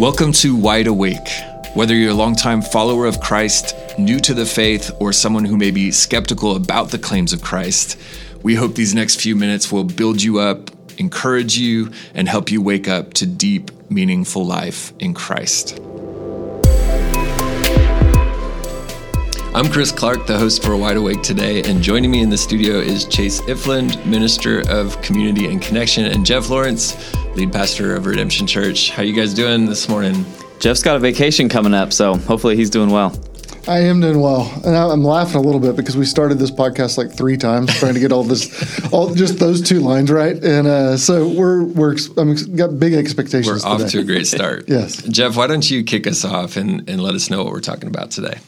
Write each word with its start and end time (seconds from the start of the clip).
Welcome 0.00 0.32
to 0.32 0.56
Wide 0.56 0.86
Awake. 0.86 1.28
Whether 1.74 1.94
you're 1.94 2.12
a 2.12 2.14
longtime 2.14 2.62
follower 2.62 3.04
of 3.04 3.20
Christ, 3.20 3.74
new 3.98 4.18
to 4.20 4.32
the 4.32 4.46
faith, 4.46 4.90
or 4.98 5.12
someone 5.12 5.44
who 5.44 5.58
may 5.58 5.70
be 5.70 5.90
skeptical 5.90 6.56
about 6.56 6.88
the 6.88 6.98
claims 6.98 7.34
of 7.34 7.42
Christ, 7.42 8.00
we 8.42 8.54
hope 8.54 8.76
these 8.76 8.94
next 8.94 9.20
few 9.20 9.36
minutes 9.36 9.70
will 9.70 9.84
build 9.84 10.22
you 10.22 10.38
up, 10.38 10.70
encourage 10.96 11.58
you, 11.58 11.90
and 12.14 12.30
help 12.30 12.50
you 12.50 12.62
wake 12.62 12.88
up 12.88 13.12
to 13.12 13.26
deep, 13.26 13.70
meaningful 13.90 14.46
life 14.46 14.94
in 15.00 15.12
Christ. 15.12 15.78
I'm 19.52 19.68
Chris 19.68 19.90
Clark, 19.90 20.28
the 20.28 20.38
host 20.38 20.62
for 20.62 20.76
Wide 20.76 20.96
Awake 20.96 21.22
today, 21.22 21.60
and 21.64 21.82
joining 21.82 22.08
me 22.12 22.22
in 22.22 22.30
the 22.30 22.38
studio 22.38 22.78
is 22.78 23.04
Chase 23.04 23.40
Ifland, 23.42 24.06
Minister 24.06 24.60
of 24.70 25.02
Community 25.02 25.46
and 25.46 25.60
Connection, 25.60 26.04
and 26.04 26.24
Jeff 26.24 26.50
Lawrence, 26.50 26.94
lead 27.34 27.52
pastor 27.52 27.96
of 27.96 28.06
Redemption 28.06 28.46
Church. 28.46 28.90
How 28.90 29.02
you 29.02 29.12
guys 29.12 29.34
doing 29.34 29.66
this 29.66 29.88
morning? 29.88 30.24
Jeff's 30.60 30.84
got 30.84 30.94
a 30.94 31.00
vacation 31.00 31.48
coming 31.48 31.74
up, 31.74 31.92
so 31.92 32.14
hopefully 32.14 32.54
he's 32.54 32.70
doing 32.70 32.90
well. 32.90 33.12
I 33.66 33.80
am 33.80 34.00
doing 34.00 34.20
well, 34.20 34.48
and 34.64 34.76
I'm 34.76 35.02
laughing 35.02 35.34
a 35.34 35.40
little 35.40 35.60
bit 35.60 35.74
because 35.74 35.96
we 35.96 36.04
started 36.04 36.38
this 36.38 36.52
podcast 36.52 36.96
like 36.96 37.10
three 37.10 37.36
times 37.36 37.76
trying 37.76 37.94
to 37.94 38.00
get 38.00 38.12
all 38.12 38.22
this, 38.22 38.88
all 38.92 39.12
just 39.12 39.40
those 39.40 39.60
two 39.60 39.80
lines 39.80 40.12
right, 40.12 40.36
and 40.44 40.68
uh, 40.68 40.96
so 40.96 41.28
we're 41.28 41.64
we're 41.64 41.96
I'm 42.16 42.36
got 42.54 42.78
big 42.78 42.92
expectations. 42.92 43.48
We're 43.48 43.58
today. 43.58 43.84
off 43.84 43.90
to 43.90 43.98
a 43.98 44.04
great 44.04 44.28
start. 44.28 44.64
yes, 44.68 45.02
Jeff, 45.08 45.36
why 45.36 45.48
don't 45.48 45.68
you 45.68 45.82
kick 45.82 46.06
us 46.06 46.24
off 46.24 46.56
and, 46.56 46.88
and 46.88 47.02
let 47.02 47.16
us 47.16 47.30
know 47.30 47.42
what 47.42 47.52
we're 47.52 47.58
talking 47.58 47.88
about 47.88 48.12
today? 48.12 48.38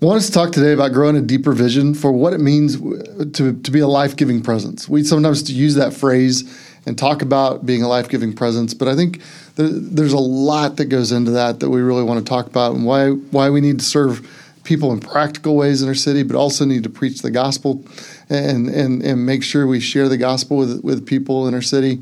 I 0.00 0.04
want 0.04 0.18
us 0.18 0.26
to 0.26 0.32
talk 0.32 0.52
today 0.52 0.72
about 0.74 0.92
growing 0.92 1.16
a 1.16 1.20
deeper 1.20 1.50
vision 1.50 1.92
for 1.92 2.12
what 2.12 2.32
it 2.32 2.38
means 2.38 2.76
to, 2.76 3.60
to 3.60 3.70
be 3.72 3.80
a 3.80 3.88
life 3.88 4.14
giving 4.14 4.40
presence. 4.40 4.88
We 4.88 5.02
sometimes 5.02 5.50
use 5.50 5.74
that 5.74 5.92
phrase 5.92 6.44
and 6.86 6.96
talk 6.96 7.20
about 7.20 7.66
being 7.66 7.82
a 7.82 7.88
life 7.88 8.08
giving 8.08 8.32
presence, 8.32 8.74
but 8.74 8.86
I 8.86 8.94
think 8.94 9.20
there, 9.56 9.66
there's 9.68 10.12
a 10.12 10.18
lot 10.18 10.76
that 10.76 10.84
goes 10.84 11.10
into 11.10 11.32
that 11.32 11.58
that 11.58 11.70
we 11.70 11.80
really 11.80 12.04
want 12.04 12.24
to 12.24 12.30
talk 12.30 12.46
about 12.46 12.76
and 12.76 12.84
why 12.86 13.08
why 13.08 13.50
we 13.50 13.60
need 13.60 13.80
to 13.80 13.84
serve 13.84 14.24
people 14.62 14.92
in 14.92 15.00
practical 15.00 15.56
ways 15.56 15.82
in 15.82 15.88
our 15.88 15.96
city, 15.96 16.22
but 16.22 16.36
also 16.36 16.64
need 16.64 16.84
to 16.84 16.90
preach 16.90 17.20
the 17.22 17.32
gospel 17.32 17.84
and 18.30 18.68
and 18.68 19.02
and 19.02 19.26
make 19.26 19.42
sure 19.42 19.66
we 19.66 19.80
share 19.80 20.08
the 20.08 20.16
gospel 20.16 20.58
with 20.58 20.80
with 20.84 21.06
people 21.06 21.48
in 21.48 21.54
our 21.54 21.62
city. 21.62 22.00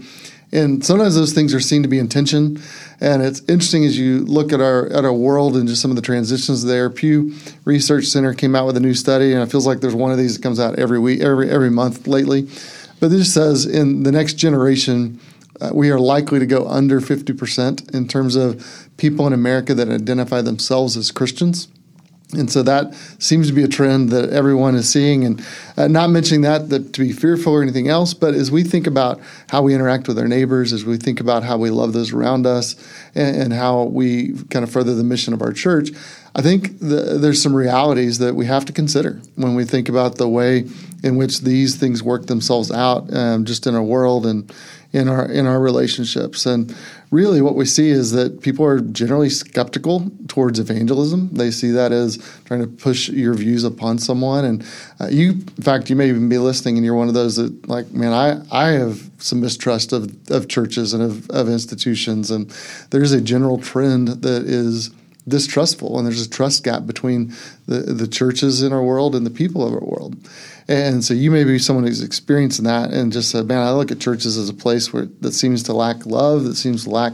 And 0.53 0.85
sometimes 0.85 1.17
those 1.17 1.33
things 1.33 1.53
are 1.55 1.61
seen 1.61 1.83
to 1.83 1.89
be 1.89 1.99
in 1.99 2.09
tension. 2.09 2.61
And 3.01 3.23
it's 3.23 3.41
interesting 3.41 3.85
as 3.85 3.99
you 3.99 4.21
look 4.21 4.53
at 4.53 4.61
our 4.61 4.87
at 4.93 5.05
our 5.05 5.13
world 5.13 5.57
and 5.57 5.69
just 5.69 5.83
some 5.83 5.91
of 5.91 5.97
the 5.97 6.03
transitions 6.03 6.65
there. 6.65 6.89
Pew 6.89 7.35
Research 7.65 8.05
Center 8.07 8.33
came 8.33 8.55
out 8.55 8.67
with 8.67 8.77
a 8.77 8.81
new 8.81 8.95
study, 8.95 9.33
and 9.33 9.43
it 9.43 9.51
feels 9.51 9.67
like 9.67 9.81
there's 9.81 9.95
one 9.95 10.13
of 10.13 10.19
these 10.19 10.37
that 10.37 10.43
comes 10.43 10.61
out 10.61 10.79
every 10.79 10.99
week, 10.99 11.21
every 11.21 11.51
every 11.51 11.71
month 11.71 12.07
lately. 12.07 12.49
But 13.01 13.09
this 13.09 13.33
says 13.35 13.67
in 13.67 14.05
the 14.05 14.13
next 14.13 14.35
generation, 14.35 15.21
uh, 15.61 15.71
we 15.75 15.91
are 15.91 15.99
likely 15.99 16.39
to 16.39 16.47
go 16.47 16.67
under 16.67 17.01
50% 17.01 17.95
in 17.95 18.09
terms 18.09 18.37
of 18.37 18.89
people 18.97 19.27
in 19.27 19.33
America 19.33 19.75
that 19.75 19.89
identify 19.89 20.41
themselves 20.43 20.97
as 20.97 21.11
Christians. 21.11 21.69
And 22.33 22.51
so 22.51 22.65
that 22.65 22.93
seems 23.21 23.47
to 23.47 23.53
be 23.53 23.63
a 23.63 23.69
trend 23.69 24.11
that 24.11 24.31
everyone 24.31 24.75
is 24.75 24.91
seeing. 24.91 25.25
And 25.25 25.47
uh, 25.77 25.87
not 25.87 26.11
mentioning 26.11 26.41
that, 26.41 26.71
that 26.71 26.93
to 26.95 27.01
be 27.01 27.13
fearful 27.13 27.53
or 27.53 27.63
anything 27.63 27.89
else, 27.89 28.15
but 28.15 28.35
as 28.35 28.51
we 28.51 28.65
think 28.65 28.89
about 28.89 29.21
how 29.49 29.63
we 29.63 29.75
interact 29.75 30.09
with 30.09 30.19
our 30.19 30.27
neighbors, 30.27 30.73
as 30.73 30.85
we 30.85 30.97
think 30.97 31.21
about 31.21 31.45
how 31.45 31.57
we 31.57 31.71
love 31.71 31.93
those 31.93 32.13
around 32.13 32.45
us, 32.45 32.75
and, 33.15 33.37
and 33.37 33.53
how 33.53 33.85
we 33.85 34.33
kind 34.51 34.65
of 34.65 34.73
further 34.73 34.93
the 34.95 35.05
mission 35.05 35.35
of 35.35 35.41
our 35.41 35.53
church, 35.53 35.91
I 36.35 36.43
think 36.43 36.81
the, 36.81 37.17
there's 37.19 37.41
some 37.41 37.55
realities 37.55 38.19
that 38.19 38.35
we 38.35 38.45
have 38.47 38.65
to 38.65 38.73
consider 38.73 39.21
when 39.37 39.55
we 39.55 39.65
think 39.65 39.89
about 39.89 40.17
the 40.17 40.29
way 40.29 40.65
in 41.05 41.17
which 41.17 41.43
these 41.43 41.77
things 41.77 42.03
work 42.03 42.27
themselves 42.27 42.73
out, 42.73 43.13
um, 43.15 43.45
just 43.45 43.69
in 43.69 43.77
our 43.77 43.83
world 43.83 44.27
and 44.27 44.53
in 44.97 45.09
our 45.09 45.31
in 45.31 45.47
our 45.47 45.61
relationships. 45.61 46.47
And 46.47 46.75
really, 47.11 47.43
what 47.43 47.55
we 47.55 47.67
see 47.67 47.91
is 47.91 48.13
that 48.13 48.41
people 48.41 48.65
are 48.65 48.81
generally 48.81 49.29
skeptical 49.29 50.11
towards 50.29 50.59
evangelism. 50.59 51.29
They 51.33 51.51
see 51.51 51.71
that 51.73 51.93
as 51.93 52.19
trying 52.47 52.61
to 52.61 52.67
push 52.67 53.09
your 53.09 53.35
views 53.35 53.65
upon 53.65 53.99
someone. 53.99 54.45
And 54.45 54.65
uh, 55.01 55.09
you, 55.09 55.31
in 55.33 55.63
fact, 55.63 55.91
you 55.91 55.97
may 55.97 56.09
even 56.09 56.29
be 56.29 56.39
listening, 56.39 56.77
and 56.77 56.85
you're 56.85 56.95
one 56.95 57.09
of 57.09 57.15
those 57.15 57.37
that, 57.37 57.69
like, 57.69 57.93
man, 57.93 58.13
I 58.13 58.41
I 58.51 58.73
have 58.73 59.11
some 59.19 59.41
mistrust 59.41 59.93
of 59.93 60.11
of 60.31 60.49
churches 60.49 60.95
and 60.95 61.03
of, 61.03 61.29
of 61.31 61.49
institutions, 61.49 62.31
and 62.31 62.51
there's 62.91 63.13
a 63.13 63.21
general 63.21 63.59
trend 63.59 64.09
that 64.09 64.43
is 64.43 64.91
distrustful, 65.29 65.99
and 65.99 66.07
there's 66.07 66.25
a 66.25 66.31
trust 66.31 66.65
gap 66.65 66.87
between 66.87 67.33
the, 67.67 67.81
the 67.81 68.07
churches 68.07 68.63
in 68.63 68.73
our 68.73 68.83
world 68.83 69.15
and 69.15 69.27
the 69.27 69.31
people 69.31 69.67
of 69.67 69.73
our 69.73 69.85
world. 69.85 70.17
And 70.69 71.05
so 71.05 71.15
you 71.15 71.31
may 71.31 71.45
be 71.45 71.59
someone 71.59 71.87
who's 71.87 72.03
experiencing 72.03 72.65
that 72.65 72.91
and 72.93 73.13
just 73.13 73.31
said, 73.31 73.47
man, 73.47 73.67
I 73.67 73.73
look 73.73 73.91
at 73.91 74.01
churches 74.01 74.37
as 74.37 74.49
a 74.49 74.55
place 74.55 74.93
where 74.93 75.07
that 75.21 75.33
seems 75.33 75.63
to 75.65 75.73
lack 75.73 76.07
love, 76.07 76.45
that 76.45 76.57
seems 76.57 76.85
to 76.85 76.91
lack 76.91 77.13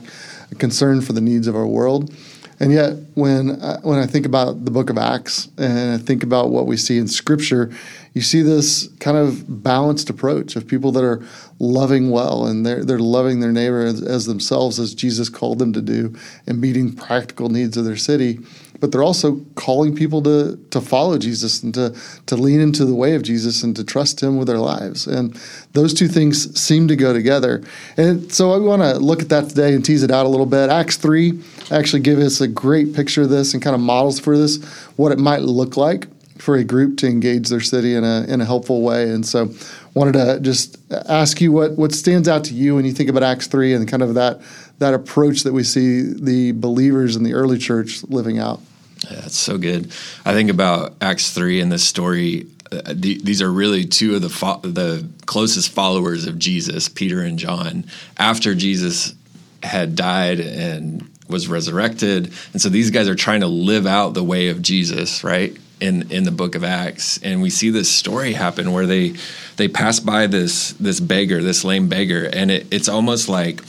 a 0.51 0.55
concern 0.55 1.01
for 1.01 1.13
the 1.13 1.21
needs 1.21 1.47
of 1.47 1.57
our 1.57 1.67
world. 1.67 2.15
And 2.61 2.71
yet, 2.71 2.97
when 3.15 3.61
I, 3.63 3.79
when 3.79 3.99
I 3.99 4.07
think 4.07 4.25
about 4.25 4.65
the 4.65 4.71
Book 4.71 4.89
of 4.89 4.97
Acts 4.97 5.49
and 5.59 5.91
I 5.91 5.99
think 5.99 6.23
about 6.23 6.51
what 6.51 6.67
we 6.67 6.77
see 6.77 6.97
in 6.97 7.09
Scripture, 7.09 7.73
you 8.15 8.21
see 8.21 8.43
this 8.43 8.89
kind 9.01 9.17
of 9.17 9.63
balanced 9.63 10.11
approach 10.11 10.57
of 10.57 10.67
people 10.67 10.93
that 10.93 11.05
are 11.05 11.23
loving 11.59 12.11
well 12.11 12.47
and 12.47 12.67
they're 12.67 12.85
they're 12.85 12.99
loving 12.99 13.41
their 13.41 13.53
neighbor 13.53 13.83
as, 13.83 14.03
as 14.03 14.27
themselves 14.27 14.79
as 14.79 14.95
Jesus 14.95 15.29
called 15.29 15.59
them 15.59 15.73
to 15.73 15.81
do 15.81 16.15
and 16.47 16.61
meeting 16.61 16.95
practical 16.95 17.49
needs 17.49 17.77
of 17.77 17.85
their 17.85 17.97
city 17.97 18.39
but 18.83 18.91
they're 18.91 19.05
also 19.05 19.37
calling 19.55 19.95
people 19.95 20.21
to 20.23 20.59
to 20.71 20.81
follow 20.81 21.17
Jesus 21.17 21.63
and 21.63 21.73
to 21.75 21.97
to 22.27 22.37
lean 22.37 22.61
into 22.61 22.85
the 22.85 22.97
way 22.97 23.15
of 23.15 23.23
Jesus 23.23 23.63
and 23.63 23.77
to 23.77 23.85
trust 23.85 24.21
him 24.21 24.37
with 24.37 24.49
their 24.49 24.59
lives. 24.59 25.07
And 25.07 25.41
those 25.73 25.95
two 25.95 26.09
things 26.09 26.61
seem 26.61 26.89
to 26.89 26.97
go 26.97 27.13
together. 27.13 27.63
And 27.97 28.33
so 28.33 28.51
I 28.53 28.59
want 28.59 28.83
to 28.83 28.99
look 28.99 29.23
at 29.23 29.29
that 29.29 29.51
today 29.51 29.73
and 29.73 29.85
tease 29.85 30.03
it 30.03 30.11
out 30.11 30.27
a 30.27 30.29
little 30.29 30.47
bit. 30.47 30.69
Acts 30.69 30.97
3 30.97 31.41
actually 31.71 32.01
gives 32.01 32.25
us 32.25 32.41
a 32.41 32.49
great 32.49 32.93
picture 32.93 33.23
of 33.23 33.29
this 33.29 33.55
and 33.55 33.63
kind 33.63 33.77
of 33.77 33.81
models 33.81 34.19
for 34.19 34.37
this 34.37 34.61
what 34.97 35.13
it 35.13 35.19
might 35.21 35.43
look 35.43 35.77
like 35.77 36.09
for 36.43 36.57
a 36.57 36.65
group 36.65 36.99
to 36.99 37.07
engage 37.07 37.49
their 37.49 37.61
city 37.61 37.95
in 37.95 38.03
a 38.03 38.25
in 38.25 38.41
a 38.41 38.45
helpful 38.45 38.83
way. 38.83 39.09
And 39.09 39.25
so 39.25 39.49
wanted 39.95 40.15
to 40.15 40.41
just 40.41 40.77
ask 40.91 41.41
you 41.41 41.53
what 41.53 41.73
what 41.73 41.93
stands 41.93 42.27
out 42.27 42.43
to 42.45 42.55
you 42.55 42.75
when 42.75 42.85
you 42.85 42.93
think 42.93 43.09
about 43.09 43.23
Acts 43.23 43.47
3 43.47 43.75
and 43.75 43.87
kind 43.87 44.03
of 44.03 44.15
that 44.15 44.41
that 44.81 44.93
approach 44.93 45.45
that 45.45 45.53
we 45.53 45.63
see 45.63 46.03
the 46.03 46.51
believers 46.53 47.15
in 47.15 47.23
the 47.23 47.35
early 47.35 47.59
church 47.59 48.03
living 48.05 48.41
out. 48.41 48.61
Yeah, 49.05 49.21
that's 49.21 49.37
so 49.37 49.57
good. 49.57 49.93
I 50.25 50.33
think 50.33 50.51
about 50.51 50.95
Acts 51.01 51.31
three 51.31 51.61
and 51.61 51.71
this 51.71 51.85
story. 51.85 52.47
Uh, 52.71 52.83
the, 52.93 53.21
these 53.23 53.41
are 53.41 53.53
really 53.53 53.85
two 53.85 54.17
of 54.17 54.23
the 54.23 54.29
fo- 54.29 54.61
the 54.61 55.09
closest 55.27 55.71
followers 55.71 56.27
of 56.27 56.39
Jesus, 56.39 56.89
Peter 56.89 57.21
and 57.21 57.39
John. 57.39 57.85
After 58.19 58.55
Jesus 58.55 59.15
had 59.63 59.95
died 59.95 60.41
and 60.41 61.09
was 61.29 61.47
resurrected, 61.49 62.33
and 62.53 62.61
so 62.61 62.69
these 62.69 62.91
guys 62.91 63.09
are 63.09 63.15
trying 63.15 63.41
to 63.41 63.49
live 63.49 63.87
out 63.87 64.15
the 64.15 64.25
way 64.25 64.49
of 64.49 64.63
Jesus, 64.63 65.23
right? 65.23 65.57
In 65.83 66.13
in 66.13 66.23
the 66.23 66.31
book 66.31 66.55
of 66.55 66.63
Acts, 66.63 67.19
and 67.23 67.43
we 67.43 67.51
see 67.51 67.71
this 67.71 67.91
story 67.91 68.35
happen 68.35 68.73
where 68.73 68.87
they 68.87 69.15
they 69.57 69.67
pass 69.67 69.99
by 69.99 70.29
this 70.29 70.73
this 70.75 71.01
beggar, 71.01 71.43
this 71.43 71.65
lame 71.65 71.89
beggar, 71.89 72.31
and 72.33 72.53
it, 72.53 72.67
it's 72.71 72.89
almost 72.89 73.29
like 73.29 73.63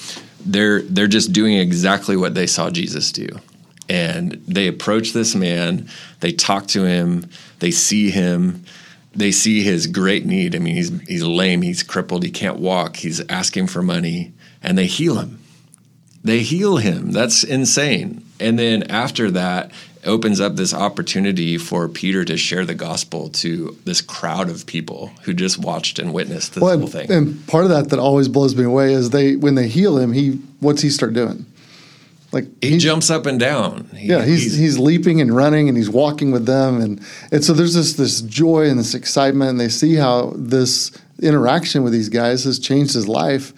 they're 0.45 0.81
they're 0.83 1.07
just 1.07 1.33
doing 1.33 1.57
exactly 1.57 2.15
what 2.15 2.35
they 2.35 2.47
saw 2.47 2.69
Jesus 2.69 3.11
do. 3.11 3.27
And 3.89 4.33
they 4.47 4.67
approach 4.67 5.13
this 5.13 5.35
man 5.35 5.89
they 6.19 6.31
talk 6.31 6.67
to 6.67 6.83
him 6.85 7.29
they 7.59 7.71
see 7.71 8.09
him 8.11 8.63
they 9.15 9.31
see 9.31 9.61
his 9.61 9.87
great 9.87 10.25
need. 10.25 10.55
I 10.55 10.59
mean 10.59 10.75
he's 10.75 10.91
he's 11.07 11.23
lame 11.23 11.61
he's 11.61 11.83
crippled 11.83 12.23
he 12.23 12.31
can't 12.31 12.59
walk 12.59 12.97
he's 12.97 13.21
asking 13.29 13.67
for 13.67 13.81
money 13.81 14.33
and 14.61 14.77
they 14.77 14.87
heal 14.87 15.17
him. 15.17 15.39
They 16.23 16.39
heal 16.39 16.77
him. 16.77 17.11
That's 17.11 17.43
insane. 17.43 18.25
And 18.39 18.57
then 18.57 18.83
after 18.83 19.29
that 19.31 19.71
opens 20.05 20.39
up 20.41 20.55
this 20.55 20.73
opportunity 20.73 21.57
for 21.57 21.87
Peter 21.87 22.25
to 22.25 22.37
share 22.37 22.65
the 22.65 22.75
gospel 22.75 23.29
to 23.29 23.77
this 23.85 24.01
crowd 24.01 24.49
of 24.49 24.65
people 24.65 25.11
who 25.23 25.33
just 25.33 25.57
watched 25.57 25.99
and 25.99 26.13
witnessed 26.13 26.55
this 26.55 26.61
well, 26.61 26.77
whole 26.77 26.87
thing. 26.87 27.11
And 27.11 27.45
part 27.47 27.63
of 27.63 27.69
that 27.69 27.89
that 27.89 27.99
always 27.99 28.27
blows 28.27 28.55
me 28.55 28.63
away 28.63 28.93
is 28.93 29.11
they 29.11 29.35
when 29.35 29.55
they 29.55 29.67
heal 29.67 29.97
him, 29.97 30.13
he 30.13 30.39
what's 30.59 30.81
he 30.81 30.89
start 30.89 31.13
doing? 31.13 31.45
Like 32.31 32.45
he 32.61 32.79
jumps 32.79 33.11
up 33.11 33.27
and 33.27 33.39
down. 33.39 33.89
He, 33.95 34.07
yeah, 34.07 34.25
he's, 34.25 34.43
he's, 34.43 34.57
he's 34.57 34.79
leaping 34.79 35.21
and 35.21 35.35
running 35.35 35.69
and 35.69 35.77
he's 35.77 35.89
walking 35.89 36.31
with 36.31 36.45
them 36.45 36.81
and 36.81 37.01
and 37.31 37.43
so 37.43 37.53
there's 37.53 37.75
this 37.75 37.93
this 37.93 38.21
joy 38.21 38.69
and 38.69 38.79
this 38.79 38.95
excitement 38.95 39.51
and 39.51 39.59
they 39.59 39.69
see 39.69 39.95
how 39.95 40.33
this 40.35 40.91
interaction 41.21 41.83
with 41.83 41.93
these 41.93 42.09
guys 42.09 42.43
has 42.43 42.59
changed 42.59 42.93
his 42.93 43.07
life 43.07 43.53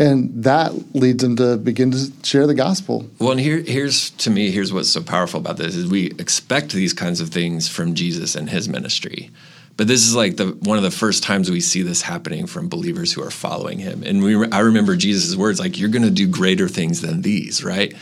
and 0.00 0.44
that 0.44 0.72
leads 0.94 1.22
them 1.22 1.36
to 1.36 1.58
begin 1.58 1.90
to 1.90 2.10
share 2.22 2.46
the 2.46 2.54
gospel. 2.54 3.06
Well, 3.18 3.32
and 3.32 3.40
here 3.40 3.58
here's 3.58 4.10
to 4.10 4.30
me 4.30 4.50
here's 4.50 4.72
what's 4.72 4.88
so 4.88 5.02
powerful 5.02 5.38
about 5.38 5.58
this 5.58 5.76
is 5.76 5.86
we 5.86 6.06
expect 6.12 6.72
these 6.72 6.94
kinds 6.94 7.20
of 7.20 7.28
things 7.28 7.68
from 7.68 7.94
Jesus 7.94 8.34
and 8.34 8.48
his 8.48 8.66
ministry. 8.66 9.30
But 9.76 9.88
this 9.88 10.06
is 10.06 10.14
like 10.14 10.38
the 10.38 10.48
one 10.62 10.78
of 10.78 10.82
the 10.82 10.90
first 10.90 11.22
times 11.22 11.50
we 11.50 11.60
see 11.60 11.82
this 11.82 12.00
happening 12.00 12.46
from 12.46 12.70
believers 12.70 13.12
who 13.12 13.22
are 13.22 13.30
following 13.30 13.78
him. 13.78 14.02
And 14.02 14.22
we 14.22 14.50
I 14.50 14.60
remember 14.60 14.96
Jesus' 14.96 15.36
words 15.36 15.60
like 15.60 15.78
you're 15.78 15.90
going 15.90 16.02
to 16.02 16.10
do 16.10 16.26
greater 16.26 16.66
things 16.66 17.02
than 17.02 17.20
these, 17.20 17.62
right? 17.62 17.94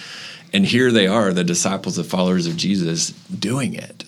And 0.52 0.64
here 0.64 0.92
they 0.92 1.08
are, 1.08 1.32
the 1.32 1.44
disciples, 1.44 1.96
the 1.96 2.04
followers 2.04 2.46
of 2.46 2.56
Jesus, 2.56 3.10
doing 3.10 3.74
it. 3.74 4.04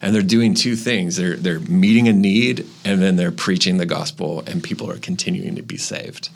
And 0.00 0.14
they're 0.14 0.22
doing 0.22 0.54
two 0.54 0.76
things. 0.76 1.16
They're 1.16 1.36
they're 1.36 1.60
meeting 1.60 2.08
a 2.08 2.12
need 2.14 2.66
and 2.86 3.02
then 3.02 3.16
they're 3.16 3.32
preaching 3.32 3.76
the 3.76 3.86
gospel 3.86 4.42
and 4.46 4.64
people 4.64 4.90
are 4.90 4.98
continuing 4.98 5.56
to 5.56 5.62
be 5.62 5.76
saved. 5.76 6.30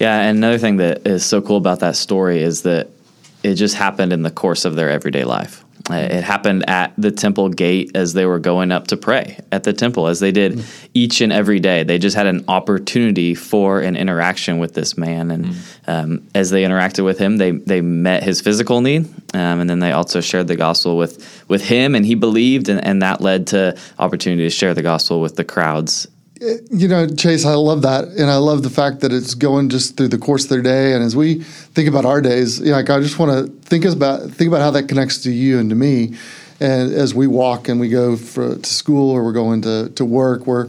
Yeah, 0.00 0.18
and 0.18 0.38
another 0.38 0.58
thing 0.58 0.78
that 0.78 1.06
is 1.06 1.24
so 1.24 1.42
cool 1.42 1.58
about 1.58 1.80
that 1.80 1.94
story 1.94 2.42
is 2.42 2.62
that 2.62 2.88
it 3.42 3.54
just 3.54 3.74
happened 3.74 4.12
in 4.14 4.22
the 4.22 4.30
course 4.30 4.64
of 4.64 4.74
their 4.74 4.90
everyday 4.90 5.24
life. 5.24 5.62
Uh, 5.90 5.94
It 5.94 6.24
happened 6.24 6.68
at 6.68 6.92
the 6.96 7.10
temple 7.10 7.48
gate 7.48 7.90
as 7.94 8.12
they 8.14 8.24
were 8.24 8.38
going 8.38 8.70
up 8.72 8.86
to 8.88 8.96
pray 8.96 9.38
at 9.52 9.64
the 9.64 9.72
temple, 9.72 10.06
as 10.06 10.20
they 10.20 10.32
did 10.32 10.64
each 10.94 11.20
and 11.20 11.32
every 11.32 11.60
day. 11.60 11.84
They 11.84 11.98
just 11.98 12.16
had 12.16 12.26
an 12.26 12.44
opportunity 12.48 13.34
for 13.34 13.80
an 13.80 13.96
interaction 13.96 14.58
with 14.58 14.72
this 14.72 14.96
man, 14.96 15.30
and 15.30 15.54
um, 15.86 16.28
as 16.34 16.50
they 16.50 16.62
interacted 16.62 17.04
with 17.04 17.18
him, 17.18 17.36
they 17.36 17.52
they 17.52 17.80
met 17.80 18.22
his 18.22 18.40
physical 18.40 18.80
need, 18.80 19.06
um, 19.34 19.60
and 19.60 19.68
then 19.68 19.80
they 19.80 19.92
also 19.92 20.20
shared 20.20 20.48
the 20.48 20.56
gospel 20.56 20.96
with 20.96 21.44
with 21.48 21.62
him, 21.64 21.94
and 21.94 22.06
he 22.06 22.14
believed, 22.14 22.68
and, 22.68 22.82
and 22.84 23.02
that 23.02 23.20
led 23.20 23.48
to 23.48 23.76
opportunity 23.98 24.44
to 24.44 24.50
share 24.50 24.74
the 24.74 24.82
gospel 24.82 25.20
with 25.20 25.36
the 25.36 25.44
crowds 25.44 26.06
you 26.40 26.88
know, 26.88 27.06
Chase, 27.06 27.44
I 27.44 27.54
love 27.54 27.82
that, 27.82 28.08
and 28.08 28.30
I 28.30 28.36
love 28.36 28.62
the 28.62 28.70
fact 28.70 29.00
that 29.00 29.12
it's 29.12 29.34
going 29.34 29.68
just 29.68 29.96
through 29.96 30.08
the 30.08 30.18
course 30.18 30.44
of 30.44 30.50
their 30.50 30.62
day. 30.62 30.94
And 30.94 31.04
as 31.04 31.14
we 31.14 31.40
think 31.42 31.88
about 31.88 32.06
our 32.06 32.22
days, 32.22 32.60
you 32.60 32.66
know, 32.66 32.76
like 32.76 32.88
I 32.88 33.00
just 33.00 33.18
want 33.18 33.32
to 33.32 33.52
think 33.68 33.84
about 33.84 34.30
think 34.30 34.48
about 34.48 34.62
how 34.62 34.70
that 34.70 34.88
connects 34.88 35.18
to 35.24 35.30
you 35.30 35.58
and 35.58 35.68
to 35.70 35.76
me. 35.76 36.16
And 36.62 36.92
as 36.92 37.14
we 37.14 37.26
walk 37.26 37.68
and 37.68 37.80
we 37.80 37.88
go 37.88 38.16
for, 38.16 38.56
to 38.56 38.70
school 38.70 39.10
or 39.10 39.24
we're 39.24 39.32
going 39.32 39.62
to 39.62 39.90
to 39.90 40.04
work, 40.04 40.46
where 40.46 40.68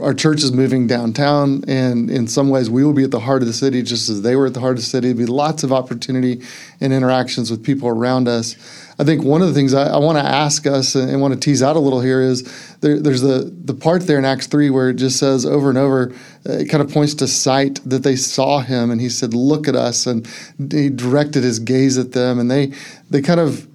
our 0.00 0.14
church 0.14 0.42
is 0.42 0.52
moving 0.52 0.86
downtown, 0.88 1.64
and 1.68 2.10
in 2.10 2.26
some 2.26 2.48
ways 2.48 2.68
we 2.68 2.84
will 2.84 2.92
be 2.92 3.04
at 3.04 3.12
the 3.12 3.20
heart 3.20 3.42
of 3.42 3.48
the 3.48 3.54
city, 3.54 3.82
just 3.82 4.08
as 4.08 4.22
they 4.22 4.34
were 4.34 4.46
at 4.46 4.54
the 4.54 4.60
heart 4.60 4.72
of 4.72 4.78
the 4.78 4.86
city. 4.86 5.12
There'll 5.12 5.26
be 5.26 5.32
lots 5.32 5.62
of 5.62 5.72
opportunity 5.72 6.42
and 6.80 6.92
interactions 6.92 7.48
with 7.50 7.62
people 7.64 7.88
around 7.88 8.26
us. 8.26 8.56
I 8.98 9.04
think 9.04 9.24
one 9.24 9.42
of 9.42 9.48
the 9.48 9.54
things 9.54 9.74
I, 9.74 9.88
I 9.88 9.98
want 9.98 10.18
to 10.18 10.24
ask 10.24 10.66
us 10.66 10.94
and, 10.94 11.10
and, 11.10 11.20
want 11.20 11.34
to 11.34 11.40
tease 11.40 11.62
out 11.62 11.76
a 11.76 11.78
little 11.78 12.00
here 12.00 12.20
is 12.20 12.42
there, 12.80 13.00
there's 13.00 13.22
the 13.22 13.52
the 13.64 13.74
part 13.74 14.02
there 14.06 14.18
in 14.18 14.24
Acts 14.24 14.46
three 14.46 14.70
where 14.70 14.90
it 14.90 14.96
just 14.96 15.18
says 15.18 15.46
over 15.46 15.68
and 15.68 15.78
over, 15.78 16.12
uh, 16.48 16.52
it 16.52 16.66
kind 16.66 16.82
of 16.82 16.92
points 16.92 17.14
to 17.14 17.26
sight 17.26 17.80
that 17.86 18.02
they 18.02 18.16
saw 18.16 18.60
him 18.60 18.90
and 18.90 19.00
he 19.00 19.08
said, 19.08 19.34
"Look 19.34 19.68
at 19.68 19.74
us," 19.74 20.06
and 20.06 20.26
he 20.70 20.90
directed 20.90 21.42
his 21.42 21.58
gaze 21.58 21.98
at 21.98 22.12
them, 22.12 22.38
and 22.38 22.50
they 22.50 22.72
they 23.10 23.22
kind 23.22 23.40
of 23.40 23.66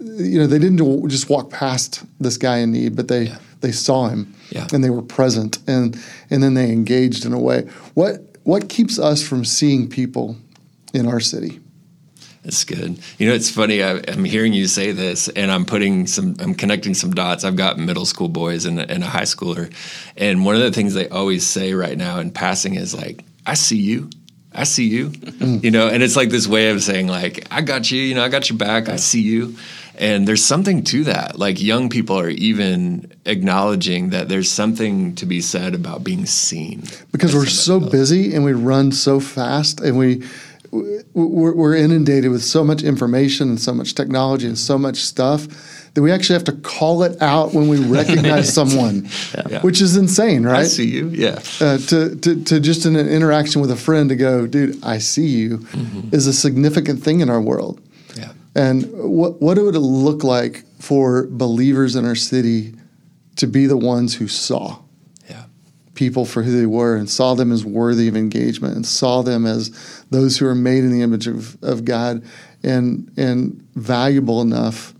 you 0.00 0.38
know 0.38 0.46
they 0.46 0.58
didn't 0.58 1.08
just 1.08 1.28
walk 1.28 1.50
past 1.50 2.04
this 2.20 2.36
guy 2.36 2.58
in 2.58 2.72
need, 2.72 2.96
but 2.96 3.08
they 3.08 3.24
yeah. 3.24 3.38
they 3.60 3.72
saw 3.72 4.08
him 4.08 4.34
yeah. 4.50 4.66
and 4.72 4.82
they 4.82 4.90
were 4.90 5.02
present 5.02 5.58
and 5.66 5.98
and 6.30 6.42
then 6.42 6.54
they 6.54 6.70
engaged 6.70 7.24
in 7.24 7.32
a 7.32 7.38
way. 7.38 7.62
What 7.94 8.38
what 8.44 8.68
keeps 8.68 8.98
us 8.98 9.26
from 9.26 9.44
seeing 9.44 9.88
people 9.88 10.36
in 10.92 11.06
our 11.06 11.20
city? 11.20 11.60
That's 12.44 12.64
good. 12.64 12.98
You 13.18 13.28
know, 13.28 13.34
it's 13.34 13.50
funny. 13.50 13.82
I, 13.82 13.96
am 13.96 14.24
hearing 14.24 14.52
you 14.52 14.66
say 14.66 14.92
this, 14.92 15.28
and 15.28 15.50
I'm 15.50 15.64
putting 15.64 16.06
some, 16.06 16.36
I'm 16.38 16.54
connecting 16.54 16.92
some 16.92 17.12
dots. 17.12 17.42
I've 17.42 17.56
got 17.56 17.78
middle 17.78 18.04
school 18.04 18.28
boys 18.28 18.66
and, 18.66 18.78
and 18.78 19.02
a 19.02 19.06
high 19.06 19.22
schooler, 19.22 19.72
and 20.16 20.44
one 20.44 20.54
of 20.54 20.60
the 20.60 20.70
things 20.70 20.92
they 20.92 21.08
always 21.08 21.46
say 21.46 21.72
right 21.72 21.96
now 21.96 22.18
in 22.18 22.30
passing 22.30 22.74
is 22.74 22.94
like, 22.94 23.24
"I 23.46 23.54
see 23.54 23.78
you." 23.78 24.10
I 24.56 24.62
see 24.62 24.86
you, 24.86 25.08
mm-hmm. 25.08 25.64
you 25.64 25.72
know, 25.72 25.88
and 25.88 26.00
it's 26.00 26.14
like 26.14 26.28
this 26.28 26.46
way 26.46 26.70
of 26.70 26.80
saying 26.80 27.08
like, 27.08 27.44
I 27.50 27.60
got 27.60 27.90
you, 27.90 28.00
you 28.00 28.14
know, 28.14 28.22
I 28.22 28.28
got 28.28 28.48
your 28.48 28.56
back. 28.56 28.88
I 28.88 28.96
see 28.96 29.20
you. 29.20 29.56
And 29.96 30.28
there's 30.28 30.44
something 30.44 30.84
to 30.84 31.04
that. 31.04 31.38
Like 31.38 31.60
young 31.60 31.88
people 31.88 32.18
are 32.18 32.28
even 32.28 33.12
acknowledging 33.26 34.10
that 34.10 34.28
there's 34.28 34.50
something 34.50 35.14
to 35.16 35.26
be 35.26 35.40
said 35.40 35.74
about 35.74 36.04
being 36.04 36.26
seen. 36.26 36.84
Because 37.10 37.34
we're 37.34 37.46
so 37.46 37.80
else. 37.80 37.90
busy 37.90 38.34
and 38.34 38.44
we 38.44 38.52
run 38.52 38.92
so 38.92 39.18
fast 39.18 39.80
and 39.80 39.98
we 39.98 40.22
we're 41.14 41.74
inundated 41.76 42.30
with 42.30 42.42
so 42.42 42.64
much 42.64 42.82
information 42.82 43.48
and 43.48 43.60
so 43.60 43.72
much 43.72 43.94
technology 43.94 44.46
and 44.46 44.58
so 44.58 44.78
much 44.78 44.96
stuff 44.96 45.46
that 45.94 46.02
we 46.02 46.10
actually 46.10 46.34
have 46.34 46.44
to 46.44 46.52
call 46.52 47.04
it 47.04 47.20
out 47.22 47.54
when 47.54 47.68
we 47.68 47.78
recognize 47.78 48.52
someone, 48.60 49.08
yeah. 49.48 49.60
which 49.62 49.80
is 49.80 49.96
insane, 49.96 50.44
right? 50.44 50.60
I 50.60 50.64
see 50.64 50.88
you, 50.88 51.08
yeah. 51.10 51.40
Uh, 51.60 51.78
to, 51.78 52.16
to, 52.16 52.44
to 52.44 52.60
just 52.60 52.84
in 52.84 52.96
an 52.96 53.08
interaction 53.08 53.60
with 53.60 53.70
a 53.70 53.76
friend 53.76 54.08
to 54.08 54.16
go, 54.16 54.46
dude, 54.46 54.82
I 54.84 54.98
see 54.98 55.26
you, 55.26 55.58
mm-hmm. 55.58 56.12
is 56.12 56.26
a 56.26 56.32
significant 56.32 57.02
thing 57.02 57.20
in 57.20 57.30
our 57.30 57.40
world. 57.40 57.80
Yeah. 58.16 58.32
And 58.56 58.90
what 58.92 59.40
what 59.40 59.56
would 59.56 59.74
it 59.74 59.80
look 59.80 60.24
like 60.24 60.64
for 60.80 61.26
believers 61.28 61.96
in 61.96 62.04
our 62.04 62.14
city 62.14 62.74
to 63.36 63.46
be 63.46 63.66
the 63.66 63.76
ones 63.76 64.16
who 64.16 64.28
saw? 64.28 64.78
People 65.94 66.24
for 66.24 66.42
who 66.42 66.58
they 66.58 66.66
were 66.66 66.96
and 66.96 67.08
saw 67.08 67.34
them 67.34 67.52
as 67.52 67.64
worthy 67.64 68.08
of 68.08 68.16
engagement 68.16 68.74
and 68.74 68.84
saw 68.84 69.22
them 69.22 69.46
as 69.46 70.04
those 70.10 70.36
who 70.36 70.46
are 70.46 70.54
made 70.54 70.84
in 70.84 70.90
the 70.90 71.02
image 71.02 71.26
of, 71.26 71.56
of 71.62 71.84
God 71.84 72.24
and 72.62 73.12
and 73.16 73.66
valuable 73.74 74.40
enough 74.40 74.94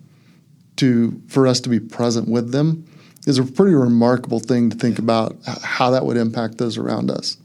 to 0.77 1.21
for 1.29 1.47
us 1.47 1.61
to 1.61 1.69
be 1.69 1.81
present 1.81 2.29
with 2.29 2.53
them 2.53 2.87
is 3.27 3.39
a 3.39 3.45
pretty 3.45 3.75
remarkable 3.75 4.39
thing 4.39 4.71
to 4.71 4.77
think 4.77 4.99
about 4.99 5.37
how 5.63 5.91
that 5.91 6.05
would 6.05 6.17
impact 6.17 6.59
those 6.59 6.77
around 6.77 7.11
us. 7.11 7.39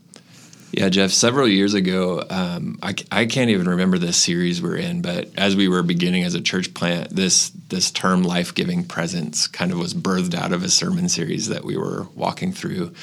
Yeah, 0.72 0.90
Jeff, 0.90 1.12
several 1.12 1.48
years 1.48 1.74
ago, 1.74 2.24
um, 2.30 2.78
I, 2.84 2.94
I 3.12 3.26
can't 3.26 3.50
even 3.50 3.70
remember 3.70 3.98
this 3.98 4.18
series 4.18 4.62
we're 4.62 4.78
in, 4.78 5.02
but 5.02 5.30
as 5.36 5.56
we 5.56 5.68
were 5.68 5.82
beginning 5.82 6.24
as 6.24 6.36
a 6.36 6.42
church 6.42 6.74
plant, 6.76 7.10
this 7.10 7.50
this 7.70 7.90
term 7.90 8.22
life 8.24 8.54
giving 8.54 8.84
presence 8.84 9.48
kind 9.48 9.72
of 9.72 9.80
was 9.80 9.96
birthed 9.96 10.36
out 10.36 10.54
of 10.54 10.64
a 10.64 10.70
sermon 10.70 11.10
series 11.10 11.50
that 11.50 11.66
we 11.66 11.76
were 11.76 12.08
walking 12.16 12.52
through. 12.52 12.94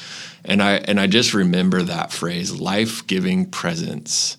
And 0.45 0.63
I 0.63 0.75
and 0.75 0.97
I 0.99 1.07
just 1.07 1.33
remember 1.33 1.83
that 1.83 2.13
phrase, 2.13 2.57
life 2.57 3.05
giving 3.05 3.45
presence, 3.45 4.37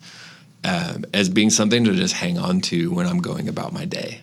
um, 0.64 1.04
as 1.12 1.28
being 1.28 1.50
something 1.50 1.84
to 1.84 1.94
just 1.94 2.14
hang 2.14 2.38
on 2.38 2.62
to 2.62 2.92
when 2.92 3.06
I'm 3.06 3.20
going 3.20 3.48
about 3.48 3.74
my 3.74 3.84
day 3.84 4.22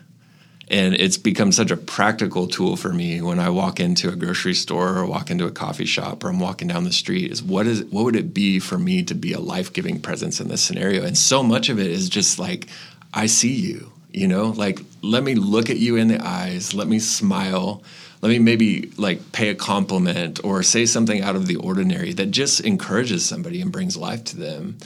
and 0.67 0.95
it's 0.95 1.17
become 1.17 1.51
such 1.51 1.71
a 1.71 1.77
practical 1.77 2.47
tool 2.47 2.75
for 2.75 2.91
me 2.91 3.21
when 3.21 3.39
I 3.39 3.49
walk 3.49 3.79
into 3.79 4.09
a 4.09 4.15
grocery 4.15 4.55
store 4.55 4.97
or 4.97 5.05
walk 5.05 5.29
into 5.29 5.45
a 5.45 5.51
coffee 5.51 5.85
shop 5.85 6.23
or 6.23 6.29
I'm 6.29 6.39
walking 6.39 6.67
down 6.67 6.83
the 6.83 6.91
street 6.91 7.31
is 7.31 7.43
what 7.43 7.67
is 7.67 7.83
what 7.85 8.05
would 8.05 8.15
it 8.15 8.33
be 8.33 8.59
for 8.59 8.77
me 8.77 9.03
to 9.03 9.13
be 9.13 9.33
a 9.33 9.39
life-giving 9.39 10.01
presence 10.01 10.39
in 10.39 10.47
this 10.47 10.63
scenario? 10.63 11.03
And 11.03 11.17
so 11.17 11.43
much 11.43 11.69
of 11.69 11.79
it 11.79 11.87
is 11.87 12.09
just 12.09 12.39
like 12.39 12.67
I 13.13 13.27
see 13.27 13.53
you 13.53 13.91
you 14.15 14.27
know? 14.27 14.47
Like 14.47 14.79
let 15.01 15.23
me 15.23 15.35
look 15.35 15.69
at 15.69 15.77
you 15.77 15.97
in 15.97 16.07
the 16.07 16.25
eyes. 16.25 16.73
Let 16.73 16.87
me 16.87 16.99
smile. 16.99 17.83
Let 18.21 18.29
me 18.29 18.39
maybe 18.39 18.91
like 18.97 19.31
pay 19.33 19.49
a 19.49 19.55
compliment 19.55 20.43
or 20.43 20.63
say 20.63 20.85
something 20.85 21.21
out 21.21 21.35
of 21.35 21.45
the 21.45 21.57
ordinary 21.57 22.13
that 22.13 22.31
just 22.31 22.61
encourages 22.61 23.25
somebody 23.25 23.61
and 23.61 23.71
brings 23.71 23.97
life 23.97 24.23
to 24.25 24.37
them 24.37 24.77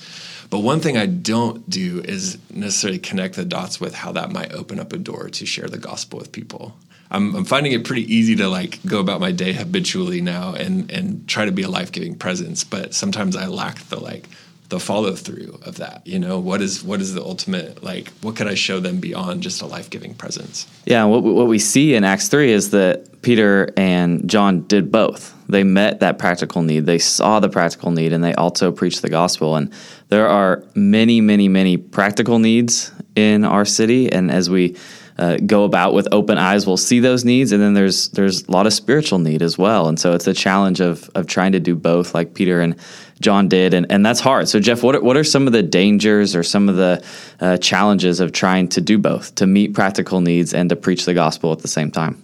but 0.50 0.60
one 0.60 0.80
thing 0.80 0.98
I 0.98 1.06
don't 1.06 1.70
do 1.70 2.02
is 2.02 2.38
necessarily 2.52 3.00
connect 3.00 3.36
the 3.36 3.46
dots 3.46 3.80
with 3.80 3.94
how 3.94 4.12
that 4.14 4.32
might 4.32 4.52
open 4.54 4.80
up 4.80 4.94
a 4.94 4.98
door 4.98 5.30
to 5.30 5.46
share 5.46 5.68
the 5.68 5.78
gospel 5.78 6.20
with 6.20 6.32
people. 6.32 6.76
I'm, 7.12 7.36
I'm 7.36 7.46
finding 7.46 7.72
it 7.74 7.86
pretty 7.86 8.14
easy 8.14 8.36
to 8.36 8.48
like 8.48 8.80
go 8.86 9.00
about 9.00 9.20
my 9.20 9.32
day 9.32 9.54
habitually 9.54 10.22
now 10.22 10.54
and 10.54 10.92
and 10.92 11.28
try 11.28 11.46
to 11.46 11.52
be 11.52 11.64
a 11.64 11.70
life 11.70 11.92
giving 11.92 12.16
presence, 12.16 12.64
but 12.64 12.94
sometimes 12.94 13.36
I 13.36 13.48
lack 13.48 13.80
the 13.90 14.00
like 14.00 14.28
the 14.70 14.80
follow 14.80 15.16
through 15.16 15.60
of 15.64 15.78
that. 15.78 16.06
You 16.06 16.20
know, 16.20 16.40
what 16.40 16.62
is 16.62 16.84
what 16.84 17.02
is 17.02 17.16
the 17.16 17.24
ultimate 17.24 17.84
like? 17.84 18.10
What 18.22 18.36
could 18.36 18.48
I 18.48 18.54
show 18.54 18.80
them 18.80 19.00
beyond 19.00 19.42
just 19.42 19.62
a 19.62 19.66
life 19.66 19.90
giving 19.90 20.14
presence? 20.14 20.68
Yeah, 20.86 21.06
what 21.06 21.24
what 21.24 21.48
we 21.48 21.60
see 21.60 21.96
in 21.96 22.04
Acts 22.04 22.28
three 22.28 22.52
is 22.52 22.70
that 22.72 23.22
Peter 23.22 23.74
and 23.76 24.30
John 24.30 24.62
did 24.68 24.92
both. 24.92 25.36
They 25.50 25.64
met 25.64 26.00
that 26.02 26.20
practical 26.20 26.62
need. 26.62 26.86
They 26.86 27.00
saw 27.00 27.40
the 27.40 27.50
practical 27.50 27.90
need, 27.90 28.14
and 28.14 28.24
they 28.24 28.36
also 28.36 28.72
preached 28.72 29.02
the 29.02 29.10
gospel. 29.10 29.56
And 29.56 29.74
there 30.10 30.28
are 30.28 30.64
many, 30.76 31.22
many, 31.22 31.48
many 31.48 31.78
practical 31.78 32.40
needs 32.40 32.92
in 33.16 33.46
our 33.46 33.66
city, 33.66 34.12
and 34.12 34.30
as 34.30 34.50
we 34.50 34.76
uh, 35.18 35.38
go 35.46 35.66
about 35.66 35.94
with 35.94 36.08
open 36.12 36.38
eyes, 36.38 36.66
we'll 36.66 36.78
see 36.78 37.00
those 37.00 37.26
needs, 37.26 37.52
and 37.52 37.62
then 37.62 37.74
there's 37.74 38.10
there's 38.10 38.48
a 38.48 38.52
lot 38.52 38.66
of 38.66 38.74
spiritual 38.74 39.20
need 39.20 39.42
as 39.42 39.58
well. 39.58 39.88
And 39.88 40.00
so 40.00 40.14
it's 40.14 40.28
a 40.28 40.34
challenge 40.34 40.80
of 40.80 41.10
of 41.14 41.28
trying 41.28 41.52
to 41.52 41.60
do 41.60 41.76
both, 41.76 42.14
like 42.14 42.34
Peter 42.34 42.62
and 42.62 42.76
John 43.20 43.50
did, 43.50 43.74
and, 43.74 43.86
and 43.92 44.06
that's 44.06 44.22
hard. 44.22 44.48
So, 44.48 44.60
Jeff, 44.60 44.82
what 44.82 44.96
are, 44.96 45.02
what 45.02 45.18
are 45.18 45.26
some 45.26 45.46
of 45.46 45.54
the 45.54 45.62
dangers 45.62 46.36
or 46.36 46.44
some 46.44 46.70
of 46.70 46.78
the 46.78 47.04
uh, 47.42 47.58
challenges 47.58 48.22
of 48.22 48.32
trying 48.32 48.70
to 48.70 48.82
do 48.82 48.98
both, 48.98 49.36
to 49.36 49.46
meet 49.46 49.74
practical 49.74 50.22
needs 50.22 50.54
and 50.54 50.70
to 50.70 50.76
preach 50.76 51.06
the 51.06 51.14
gospel 51.14 51.52
at 51.52 51.60
the 51.60 51.68
same 51.68 51.92
time? 51.92 52.24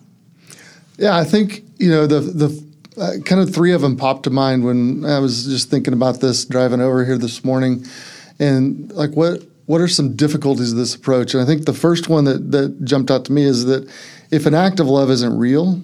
Yeah, 0.98 1.18
I 1.18 1.26
think 1.26 1.64
you 1.78 1.90
know 1.90 2.08
the 2.08 2.22
the 2.22 2.66
uh, 2.98 3.14
kind 3.26 3.42
of 3.42 3.54
three 3.54 3.74
of 3.74 3.82
them 3.82 3.98
popped 3.98 4.24
to 4.24 4.30
mind 4.30 4.64
when 4.64 5.06
I 5.06 5.20
was 5.20 5.46
just 5.46 5.70
thinking 5.70 5.94
about 5.94 6.22
this 6.22 6.46
driving 6.46 6.82
over 6.82 7.06
here 7.06 7.18
this 7.18 7.44
morning, 7.44 7.86
and 8.40 8.92
like 8.94 9.12
what 9.12 9.44
what 9.66 9.82
are 9.82 9.88
some 9.88 10.16
difficulties 10.16 10.72
of 10.72 10.78
this 10.78 10.96
approach? 10.96 11.34
And 11.34 11.42
I 11.42 11.46
think 11.46 11.66
the 11.66 11.74
first 11.74 12.10
one 12.10 12.26
that 12.26 12.52
that 12.52 12.84
jumped 12.86 13.12
out 13.12 13.26
to 13.26 13.32
me 13.32 13.44
is 13.44 13.66
that 13.66 13.90
if 14.32 14.46
an 14.46 14.54
act 14.54 14.80
of 14.80 14.88
love 14.88 15.10
isn't 15.10 15.38
real, 15.38 15.82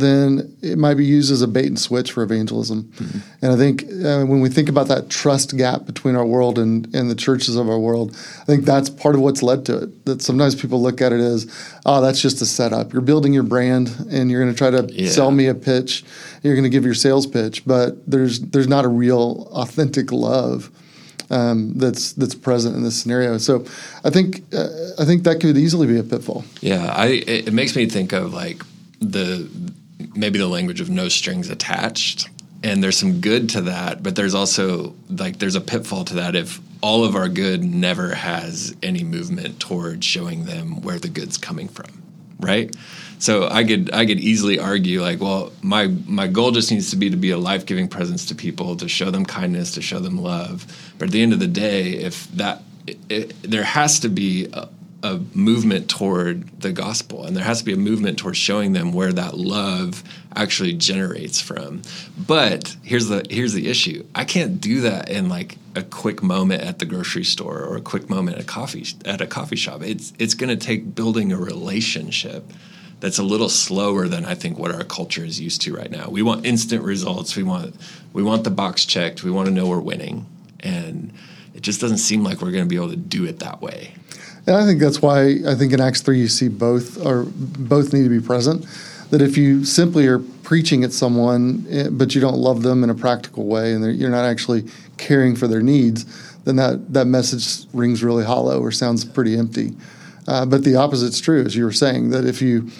then 0.00 0.56
it 0.62 0.78
might 0.78 0.94
be 0.94 1.04
used 1.04 1.30
as 1.30 1.42
a 1.42 1.48
bait 1.48 1.66
and 1.66 1.78
switch 1.78 2.12
for 2.12 2.22
evangelism. 2.22 2.84
Mm-hmm. 2.84 3.18
And 3.42 3.52
I 3.52 3.56
think 3.56 3.82
uh, 3.84 4.24
when 4.24 4.40
we 4.40 4.48
think 4.48 4.68
about 4.68 4.88
that 4.88 5.08
trust 5.08 5.56
gap 5.56 5.86
between 5.86 6.16
our 6.16 6.26
world 6.26 6.58
and, 6.58 6.92
and 6.94 7.10
the 7.10 7.14
churches 7.14 7.56
of 7.56 7.68
our 7.68 7.78
world, 7.78 8.16
I 8.40 8.44
think 8.44 8.64
that's 8.64 8.90
part 8.90 9.14
of 9.14 9.20
what's 9.20 9.42
led 9.42 9.64
to 9.66 9.84
it. 9.84 10.04
That 10.06 10.22
sometimes 10.22 10.54
people 10.54 10.82
look 10.82 11.00
at 11.00 11.12
it 11.12 11.20
as, 11.20 11.46
oh, 11.86 12.00
that's 12.00 12.20
just 12.20 12.42
a 12.42 12.46
setup. 12.46 12.92
You're 12.92 13.02
building 13.02 13.32
your 13.32 13.42
brand 13.42 13.94
and 14.10 14.30
you're 14.30 14.42
going 14.42 14.54
to 14.54 14.58
try 14.58 14.70
to 14.70 14.92
yeah. 14.92 15.10
sell 15.10 15.30
me 15.30 15.46
a 15.46 15.54
pitch. 15.54 16.04
You're 16.42 16.54
going 16.54 16.64
to 16.64 16.70
give 16.70 16.84
your 16.84 16.94
sales 16.94 17.26
pitch, 17.26 17.64
but 17.64 18.08
there's 18.10 18.40
there's 18.40 18.68
not 18.68 18.84
a 18.84 18.88
real 18.88 19.48
authentic 19.52 20.12
love. 20.12 20.70
Um, 21.30 21.74
that's 21.76 22.12
that's 22.12 22.34
present 22.34 22.74
in 22.74 22.82
this 22.82 22.98
scenario. 22.98 23.36
So, 23.36 23.66
I 24.02 24.08
think 24.08 24.42
uh, 24.54 24.68
I 24.98 25.04
think 25.04 25.24
that 25.24 25.40
could 25.40 25.58
easily 25.58 25.86
be 25.86 25.98
a 25.98 26.02
pitfall. 26.02 26.44
Yeah, 26.62 26.86
I 26.86 27.06
it, 27.06 27.48
it 27.48 27.52
makes 27.52 27.76
me 27.76 27.84
think 27.84 28.12
of 28.12 28.32
like 28.32 28.62
the 29.00 29.48
maybe 30.18 30.38
the 30.38 30.48
language 30.48 30.80
of 30.80 30.90
no 30.90 31.08
strings 31.08 31.48
attached 31.48 32.28
and 32.62 32.82
there's 32.82 32.96
some 32.96 33.20
good 33.20 33.48
to 33.48 33.60
that 33.60 34.02
but 34.02 34.16
there's 34.16 34.34
also 34.34 34.94
like 35.08 35.38
there's 35.38 35.54
a 35.54 35.60
pitfall 35.60 36.04
to 36.04 36.14
that 36.14 36.34
if 36.34 36.60
all 36.80 37.04
of 37.04 37.16
our 37.16 37.28
good 37.28 37.64
never 37.64 38.14
has 38.14 38.74
any 38.82 39.02
movement 39.02 39.60
toward 39.60 40.04
showing 40.04 40.44
them 40.44 40.80
where 40.82 40.98
the 40.98 41.08
good's 41.08 41.36
coming 41.36 41.68
from, 41.68 42.02
right? 42.38 42.74
So 43.18 43.48
I 43.50 43.64
could 43.64 43.92
I 43.92 44.06
could 44.06 44.20
easily 44.20 44.58
argue 44.58 45.02
like, 45.02 45.20
well, 45.20 45.52
my 45.60 45.88
my 46.06 46.28
goal 46.28 46.52
just 46.52 46.70
needs 46.70 46.90
to 46.90 46.96
be 46.96 47.10
to 47.10 47.16
be 47.16 47.30
a 47.30 47.38
life 47.38 47.66
giving 47.66 47.88
presence 47.88 48.26
to 48.26 48.34
people, 48.34 48.76
to 48.76 48.88
show 48.88 49.10
them 49.10 49.24
kindness, 49.24 49.72
to 49.72 49.82
show 49.82 49.98
them 49.98 50.18
love. 50.18 50.92
But 50.98 51.06
at 51.08 51.12
the 51.12 51.22
end 51.22 51.32
of 51.32 51.40
the 51.40 51.48
day, 51.48 51.94
if 51.94 52.28
that 52.32 52.62
it, 52.86 52.98
it, 53.08 53.42
there 53.42 53.64
has 53.64 54.00
to 54.00 54.08
be 54.08 54.48
a, 54.52 54.68
a 55.02 55.20
movement 55.32 55.88
toward 55.88 56.60
the 56.60 56.72
gospel 56.72 57.24
and 57.24 57.36
there 57.36 57.44
has 57.44 57.60
to 57.60 57.64
be 57.64 57.72
a 57.72 57.76
movement 57.76 58.18
towards 58.18 58.36
showing 58.36 58.72
them 58.72 58.92
where 58.92 59.12
that 59.12 59.36
love 59.36 60.02
actually 60.34 60.72
generates 60.72 61.40
from 61.40 61.80
but 62.26 62.76
here's 62.82 63.06
the 63.06 63.24
here's 63.30 63.52
the 63.52 63.68
issue 63.68 64.04
i 64.16 64.24
can't 64.24 64.60
do 64.60 64.80
that 64.80 65.08
in 65.08 65.28
like 65.28 65.56
a 65.76 65.82
quick 65.84 66.20
moment 66.20 66.62
at 66.62 66.80
the 66.80 66.84
grocery 66.84 67.22
store 67.22 67.62
or 67.62 67.76
a 67.76 67.80
quick 67.80 68.10
moment 68.10 68.36
at 68.36 68.42
a 68.42 68.46
coffee 68.46 68.84
at 69.04 69.20
a 69.20 69.26
coffee 69.26 69.56
shop 69.56 69.82
it's 69.82 70.12
it's 70.18 70.34
going 70.34 70.48
to 70.48 70.56
take 70.56 70.94
building 70.96 71.30
a 71.32 71.36
relationship 71.36 72.44
that's 73.00 73.18
a 73.18 73.22
little 73.22 73.48
slower 73.48 74.08
than 74.08 74.24
I 74.24 74.34
think 74.34 74.58
what 74.58 74.72
our 74.72 74.82
culture 74.82 75.24
is 75.24 75.40
used 75.40 75.62
to 75.62 75.76
right 75.76 75.90
now. 75.90 76.08
We 76.08 76.22
want 76.22 76.44
instant 76.44 76.82
results. 76.82 77.36
We 77.36 77.42
want 77.44 77.76
we 78.12 78.22
want 78.22 78.44
the 78.44 78.50
box 78.50 78.84
checked. 78.84 79.22
We 79.22 79.30
want 79.30 79.46
to 79.46 79.54
know 79.54 79.68
we're 79.68 79.78
winning, 79.78 80.26
and 80.60 81.12
it 81.54 81.62
just 81.62 81.80
doesn't 81.80 81.98
seem 81.98 82.24
like 82.24 82.42
we're 82.42 82.50
going 82.50 82.64
to 82.64 82.68
be 82.68 82.76
able 82.76 82.90
to 82.90 82.96
do 82.96 83.24
it 83.24 83.38
that 83.38 83.62
way. 83.62 83.94
And 84.48 84.56
I 84.56 84.64
think 84.64 84.80
that's 84.80 85.02
why 85.02 85.40
I 85.46 85.54
think 85.54 85.74
in 85.74 85.80
Acts 85.80 86.00
three 86.00 86.18
you 86.18 86.26
see 86.26 86.48
both 86.48 87.04
or 87.04 87.24
both 87.26 87.92
need 87.92 88.04
to 88.04 88.08
be 88.08 88.18
present. 88.18 88.66
That 89.10 89.20
if 89.20 89.36
you 89.36 89.62
simply 89.66 90.06
are 90.06 90.20
preaching 90.20 90.84
at 90.84 90.94
someone, 90.94 91.66
eh, 91.68 91.88
but 91.90 92.14
you 92.14 92.22
don't 92.22 92.38
love 92.38 92.62
them 92.62 92.82
in 92.82 92.88
a 92.88 92.94
practical 92.94 93.44
way, 93.44 93.74
and 93.74 93.98
you're 94.00 94.08
not 94.08 94.24
actually 94.24 94.64
caring 94.96 95.36
for 95.36 95.48
their 95.48 95.60
needs, 95.60 96.06
then 96.44 96.56
that 96.56 96.94
that 96.94 97.06
message 97.06 97.66
rings 97.74 98.02
really 98.02 98.24
hollow 98.24 98.58
or 98.58 98.72
sounds 98.72 99.04
pretty 99.04 99.36
empty. 99.36 99.76
Uh, 100.26 100.46
but 100.46 100.64
the 100.64 100.76
opposite's 100.76 101.20
true, 101.20 101.44
as 101.44 101.54
you 101.54 101.64
were 101.64 101.70
saying, 101.70 102.08
that 102.08 102.24
if 102.24 102.40
you 102.40 102.70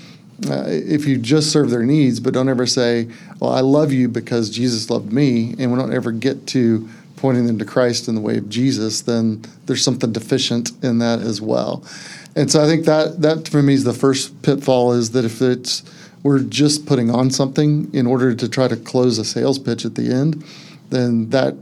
uh, 0.48 0.64
if 0.68 1.04
you 1.04 1.18
just 1.18 1.52
serve 1.52 1.68
their 1.68 1.84
needs, 1.84 2.18
but 2.18 2.32
don't 2.32 2.48
ever 2.48 2.64
say, 2.64 3.08
"Well, 3.40 3.52
I 3.52 3.60
love 3.60 3.92
you 3.92 4.08
because 4.08 4.48
Jesus 4.48 4.88
loved 4.88 5.12
me," 5.12 5.54
and 5.58 5.70
we 5.70 5.78
don't 5.78 5.92
ever 5.92 6.12
get 6.12 6.46
to 6.48 6.88
pointing 7.18 7.46
them 7.46 7.58
to 7.58 7.64
Christ 7.64 8.08
in 8.08 8.14
the 8.14 8.20
way 8.20 8.37
of 8.38 8.48
Jesus, 8.48 9.02
then 9.02 9.42
there's 9.66 9.82
something 9.82 10.12
deficient 10.12 10.72
in 10.82 10.98
that 10.98 11.20
as 11.20 11.40
well. 11.40 11.84
And 12.37 12.50
so 12.50 12.62
I 12.62 12.66
think 12.66 12.84
that 12.84 13.20
that 13.22 13.48
for 13.48 13.62
me 13.62 13.75
is 13.75 13.84
the 13.84 13.92
first 13.92 14.42
pitfall 14.42 14.92
is 14.92 15.10
that 15.10 15.25
if 15.25 15.42
it's 15.42 15.82
we're 16.22 16.40
just 16.40 16.87
putting 16.87 17.10
on 17.10 17.30
something 17.30 17.92
in 17.94 18.06
order 18.06 18.34
to 18.34 18.48
try 18.48 18.68
to 18.68 18.76
close 18.76 19.18
a 19.18 19.25
sales 19.25 19.58
pitch 19.58 19.84
at 19.84 19.94
the 19.94 20.12
end, 20.12 20.44
then 20.90 21.30
that 21.30 21.54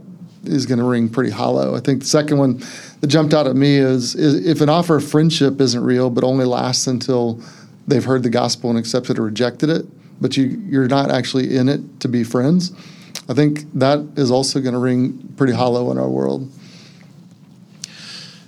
is 0.43 0.65
going 0.65 0.79
to 0.79 0.85
ring 0.85 1.09
pretty 1.09 1.29
hollow. 1.29 1.75
I 1.75 1.79
think 1.79 2.01
the 2.01 2.07
second 2.07 2.37
one 2.37 2.61
that 3.01 3.07
jumped 3.07 3.33
out 3.33 3.47
at 3.47 3.55
me 3.55 3.77
is, 3.77 4.15
is 4.15 4.45
if 4.45 4.61
an 4.61 4.69
offer 4.69 4.95
of 4.95 5.07
friendship 5.07 5.59
isn't 5.59 5.83
real 5.83 6.09
but 6.09 6.23
only 6.23 6.45
lasts 6.45 6.87
until 6.87 7.41
they've 7.87 8.03
heard 8.03 8.23
the 8.23 8.29
gospel 8.29 8.69
and 8.69 8.79
accepted 8.79 9.19
or 9.19 9.23
rejected 9.23 9.69
it, 9.69 9.85
but 10.21 10.35
you 10.35 10.61
you're 10.67 10.87
not 10.87 11.11
actually 11.11 11.55
in 11.55 11.69
it 11.69 11.99
to 11.99 12.07
be 12.07 12.23
friends. 12.23 12.71
I 13.29 13.33
think 13.33 13.65
that 13.73 13.99
is 14.15 14.31
also 14.31 14.61
going 14.61 14.73
to 14.73 14.79
ring 14.79 15.33
pretty 15.37 15.53
hollow 15.53 15.91
in 15.91 15.97
our 15.97 16.07
world. 16.07 16.49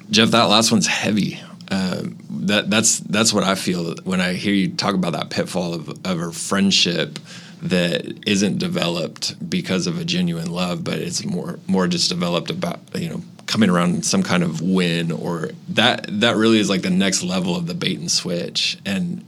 Jeff, 0.10 0.30
that 0.32 0.44
last 0.46 0.72
one's 0.72 0.88
heavy. 0.88 1.40
Uh, 1.70 2.04
that 2.30 2.70
that's 2.70 3.00
that's 3.00 3.32
what 3.32 3.44
I 3.44 3.54
feel 3.56 3.96
when 4.04 4.22
I 4.22 4.34
hear 4.34 4.54
you 4.54 4.70
talk 4.70 4.96
about 4.96 5.14
that 5.14 5.30
pitfall 5.30 5.74
of, 5.74 5.90
of 6.04 6.20
a 6.20 6.32
friendship 6.32 7.20
that 7.62 8.28
isn't 8.28 8.58
developed 8.58 9.50
because 9.50 9.86
of 9.86 10.00
a 10.00 10.06
genuine 10.06 10.50
love, 10.50 10.84
but 10.84 10.96
it's 10.96 11.24
more 11.24 11.60
more 11.68 11.88
just 11.88 12.10
developed 12.10 12.50
about 12.50 12.80
you 12.96 13.10
know 13.10 13.22
coming 13.46 13.70
around 13.70 14.04
some 14.04 14.24
kind 14.24 14.42
of 14.42 14.62
win 14.62 15.12
or 15.12 15.52
that 15.68 16.06
that 16.08 16.36
really 16.38 16.60
is 16.60 16.70
like 16.70 16.82
the 16.82 16.90
next 16.90 17.22
level 17.22 17.56
of 17.56 17.68
the 17.68 17.74
bait 17.74 18.00
and 18.00 18.12
switch 18.12 18.78
and 18.86 19.24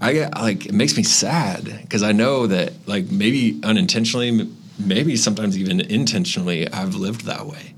I 0.00 0.12
get 0.12 0.34
like 0.34 0.66
it 0.66 0.74
makes 0.74 0.96
me 0.96 1.02
sad 1.02 1.64
because 1.82 2.02
I 2.02 2.12
know 2.12 2.46
that 2.46 2.72
like 2.86 3.10
maybe 3.10 3.60
unintentionally, 3.62 4.48
maybe 4.78 5.16
sometimes 5.16 5.58
even 5.58 5.80
intentionally, 5.80 6.70
I've 6.70 6.94
lived 6.94 7.22
that 7.26 7.46
way, 7.46 7.74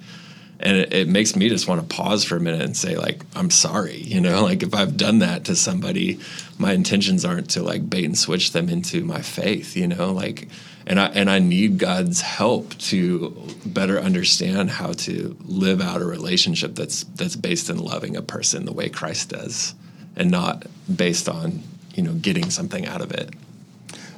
and 0.60 0.76
it, 0.76 0.92
it, 0.92 1.08
makes 1.08 1.36
me 1.36 1.48
just 1.48 1.68
want 1.68 1.80
to 1.80 1.94
pause 1.94 2.24
for 2.24 2.36
a 2.36 2.40
minute 2.40 2.62
and 2.62 2.76
say 2.76 2.96
like 2.96 3.22
I'm 3.34 3.50
sorry, 3.50 3.96
you 4.02 4.20
know, 4.20 4.42
like 4.42 4.62
if 4.62 4.74
I've 4.74 4.96
done 4.96 5.20
that 5.20 5.44
to 5.46 5.56
somebody, 5.56 6.20
my 6.58 6.72
intentions 6.72 7.24
aren't 7.24 7.50
to 7.50 7.62
like 7.62 7.88
bait 7.88 8.04
and 8.04 8.18
switch 8.18 8.52
them 8.52 8.68
into 8.68 9.04
my 9.04 9.22
faith, 9.22 9.76
you 9.76 9.86
know, 9.86 10.12
like. 10.12 10.48
And 10.86 10.98
I, 10.98 11.08
and 11.08 11.28
I 11.28 11.38
need 11.38 11.76
God's 11.76 12.22
help 12.22 12.74
to 12.78 13.36
better 13.66 14.00
understand 14.00 14.70
how 14.70 14.94
to 14.94 15.36
live 15.44 15.82
out 15.82 16.00
a 16.00 16.06
relationship 16.06 16.76
that's 16.76 17.04
that's 17.04 17.36
based 17.36 17.68
in 17.68 17.76
loving 17.76 18.16
a 18.16 18.22
person 18.22 18.64
the 18.64 18.72
way 18.72 18.88
Christ 18.88 19.28
does, 19.28 19.74
and 20.16 20.30
not 20.30 20.64
based 20.96 21.28
on 21.28 21.62
you 21.94 22.02
know 22.02 22.14
getting 22.14 22.48
something 22.48 22.86
out 22.86 23.02
of 23.02 23.12
it. 23.12 23.34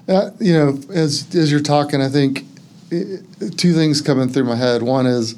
Uh, 0.07 0.31
you 0.39 0.53
know, 0.53 0.79
as 0.93 1.35
as 1.35 1.51
you're 1.51 1.61
talking, 1.61 2.01
I 2.01 2.09
think 2.09 2.45
it, 2.91 3.59
two 3.59 3.73
things 3.73 4.01
coming 4.01 4.29
through 4.29 4.45
my 4.45 4.57
head. 4.57 4.83
One 4.83 5.07
is, 5.07 5.37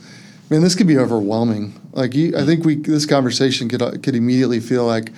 man, 0.51 0.63
this 0.63 0.75
could 0.75 0.87
be 0.87 0.99
overwhelming. 0.99 1.79
Like, 1.93 2.15
you, 2.15 2.37
I 2.37 2.45
think 2.45 2.65
we 2.65 2.77
this 2.77 3.07
conversation 3.07 3.69
could 3.69 3.81
could 4.03 4.15
immediately 4.15 4.61
feel 4.61 4.87
like, 4.87 5.11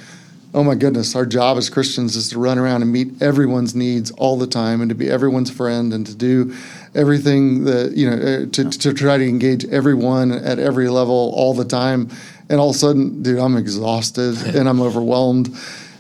oh 0.53 0.65
my 0.65 0.75
goodness, 0.75 1.15
our 1.15 1.27
job 1.27 1.57
as 1.57 1.71
Christians 1.71 2.17
is 2.17 2.31
to 2.31 2.39
run 2.39 2.59
around 2.59 2.83
and 2.83 2.93
meet 2.93 3.23
everyone's 3.23 3.75
needs 3.75 4.11
all 4.13 4.37
the 4.37 4.47
time, 4.47 4.81
and 4.81 4.89
to 4.89 4.95
be 4.95 5.11
everyone's 5.11 5.51
friend, 5.51 5.93
and 5.93 6.07
to 6.07 6.15
do 6.15 6.55
everything 6.95 7.65
that 7.65 7.93
you 7.97 8.11
know 8.11 8.17
uh, 8.17 8.47
to 8.51 8.71
to 8.71 8.93
try 8.93 9.17
to 9.17 9.29
engage 9.29 9.65
everyone 9.67 10.33
at 10.33 10.59
every 10.59 10.89
level 10.89 11.33
all 11.37 11.55
the 11.55 11.65
time. 11.65 12.11
And 12.51 12.61
all 12.61 12.71
of 12.71 12.77
a 12.77 12.79
sudden, 12.79 13.23
dude, 13.23 13.39
I'm 13.39 13.57
exhausted 13.57 14.37
and 14.55 14.69
I'm 14.69 14.83
overwhelmed 14.83 15.57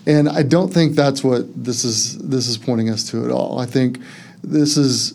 and 0.06 0.28
I 0.28 0.42
don't 0.42 0.72
think 0.72 0.94
that's 0.94 1.24
what 1.24 1.46
this 1.64 1.84
is 1.84 2.18
this 2.18 2.46
is 2.46 2.58
pointing 2.58 2.90
us 2.90 3.08
to 3.10 3.24
at 3.24 3.30
all. 3.30 3.58
I 3.58 3.66
think 3.66 3.98
this 4.42 4.76
is 4.76 5.14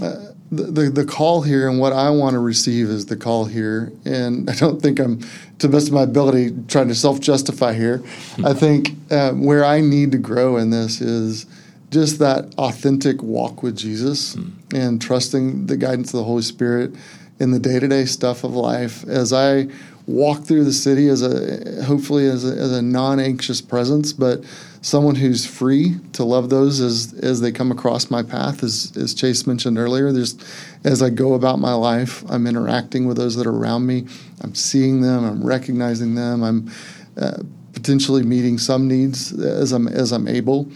uh, 0.00 0.31
the, 0.52 0.64
the, 0.64 0.90
the 0.90 1.04
call 1.04 1.40
here, 1.40 1.68
and 1.68 1.80
what 1.80 1.94
I 1.94 2.10
want 2.10 2.34
to 2.34 2.38
receive 2.38 2.90
is 2.90 3.06
the 3.06 3.16
call 3.16 3.46
here. 3.46 3.90
And 4.04 4.48
I 4.50 4.54
don't 4.54 4.82
think 4.82 5.00
I'm, 5.00 5.20
to 5.58 5.66
the 5.66 5.68
best 5.70 5.88
of 5.88 5.94
my 5.94 6.02
ability, 6.02 6.54
trying 6.68 6.88
to 6.88 6.94
self 6.94 7.20
justify 7.20 7.72
here. 7.72 8.02
I 8.44 8.52
think 8.52 8.90
um, 9.10 9.44
where 9.44 9.64
I 9.64 9.80
need 9.80 10.12
to 10.12 10.18
grow 10.18 10.58
in 10.58 10.70
this 10.70 11.00
is 11.00 11.46
just 11.90 12.18
that 12.18 12.54
authentic 12.58 13.22
walk 13.22 13.62
with 13.62 13.76
Jesus 13.76 14.36
mm. 14.36 14.52
and 14.74 15.00
trusting 15.00 15.66
the 15.66 15.76
guidance 15.76 16.12
of 16.12 16.18
the 16.18 16.24
Holy 16.24 16.42
Spirit 16.42 16.94
in 17.38 17.50
the 17.50 17.58
day 17.58 17.80
to 17.80 17.88
day 17.88 18.04
stuff 18.04 18.44
of 18.44 18.54
life 18.54 19.04
as 19.08 19.32
I 19.32 19.68
walk 20.06 20.44
through 20.44 20.64
the 20.64 20.72
city 20.72 21.08
as 21.08 21.22
a 21.22 21.84
hopefully 21.84 22.26
as 22.26 22.44
a, 22.44 22.54
as 22.58 22.72
a 22.72 22.82
non-anxious 22.82 23.60
presence, 23.60 24.12
but 24.12 24.44
someone 24.82 25.14
who's 25.14 25.46
free 25.46 25.94
to 26.12 26.24
love 26.24 26.50
those 26.50 26.80
as 26.80 27.14
as 27.14 27.40
they 27.40 27.52
come 27.52 27.70
across 27.70 28.10
my 28.10 28.22
path. 28.22 28.62
As 28.62 28.92
as 28.96 29.14
Chase 29.14 29.46
mentioned 29.46 29.78
earlier, 29.78 30.12
there's 30.12 30.36
as 30.84 31.02
I 31.02 31.08
go 31.08 31.34
about 31.34 31.58
my 31.58 31.72
life, 31.72 32.28
I'm 32.28 32.46
interacting 32.46 33.06
with 33.06 33.16
those 33.16 33.36
that 33.36 33.46
are 33.46 33.56
around 33.56 33.86
me. 33.86 34.06
I'm 34.42 34.54
seeing 34.54 35.00
them. 35.00 35.24
I'm 35.24 35.46
recognizing 35.46 36.16
them. 36.16 36.42
I'm 36.42 36.70
uh, 37.16 37.38
potentially 37.72 38.22
meeting 38.22 38.58
some 38.58 38.88
needs 38.88 39.32
as 39.32 39.72
I'm 39.72 39.88
as 39.88 40.12
I'm 40.12 40.28
able, 40.28 40.70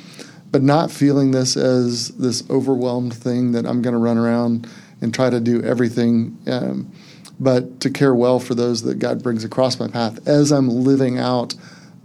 but 0.51 0.63
not 0.63 0.91
feeling 0.91 1.33
this 1.33 1.57
as 1.57 2.09
this 2.11 2.49
overwhelmed 2.49 3.13
thing 3.13 3.53
that 3.53 3.67
I'm 3.67 3.83
going 3.83 3.95
to 3.95 4.01
run 4.01 4.17
around 4.17 4.69
and 5.03 5.13
try 5.13 5.29
to 5.29 5.41
do 5.41 5.63
everything. 5.63 6.39
Um, 6.47 6.91
but 7.39 7.81
to 7.81 7.91
care 7.91 8.15
well 8.15 8.41
for 8.41 8.55
those 8.55 8.81
that 8.85 8.99
God 8.99 9.23
brings 9.23 9.45
across 9.45 9.79
my 9.79 9.89
path 9.89 10.27
as 10.27 10.51
I'm 10.51 10.71
living 10.71 11.19
out 11.19 11.55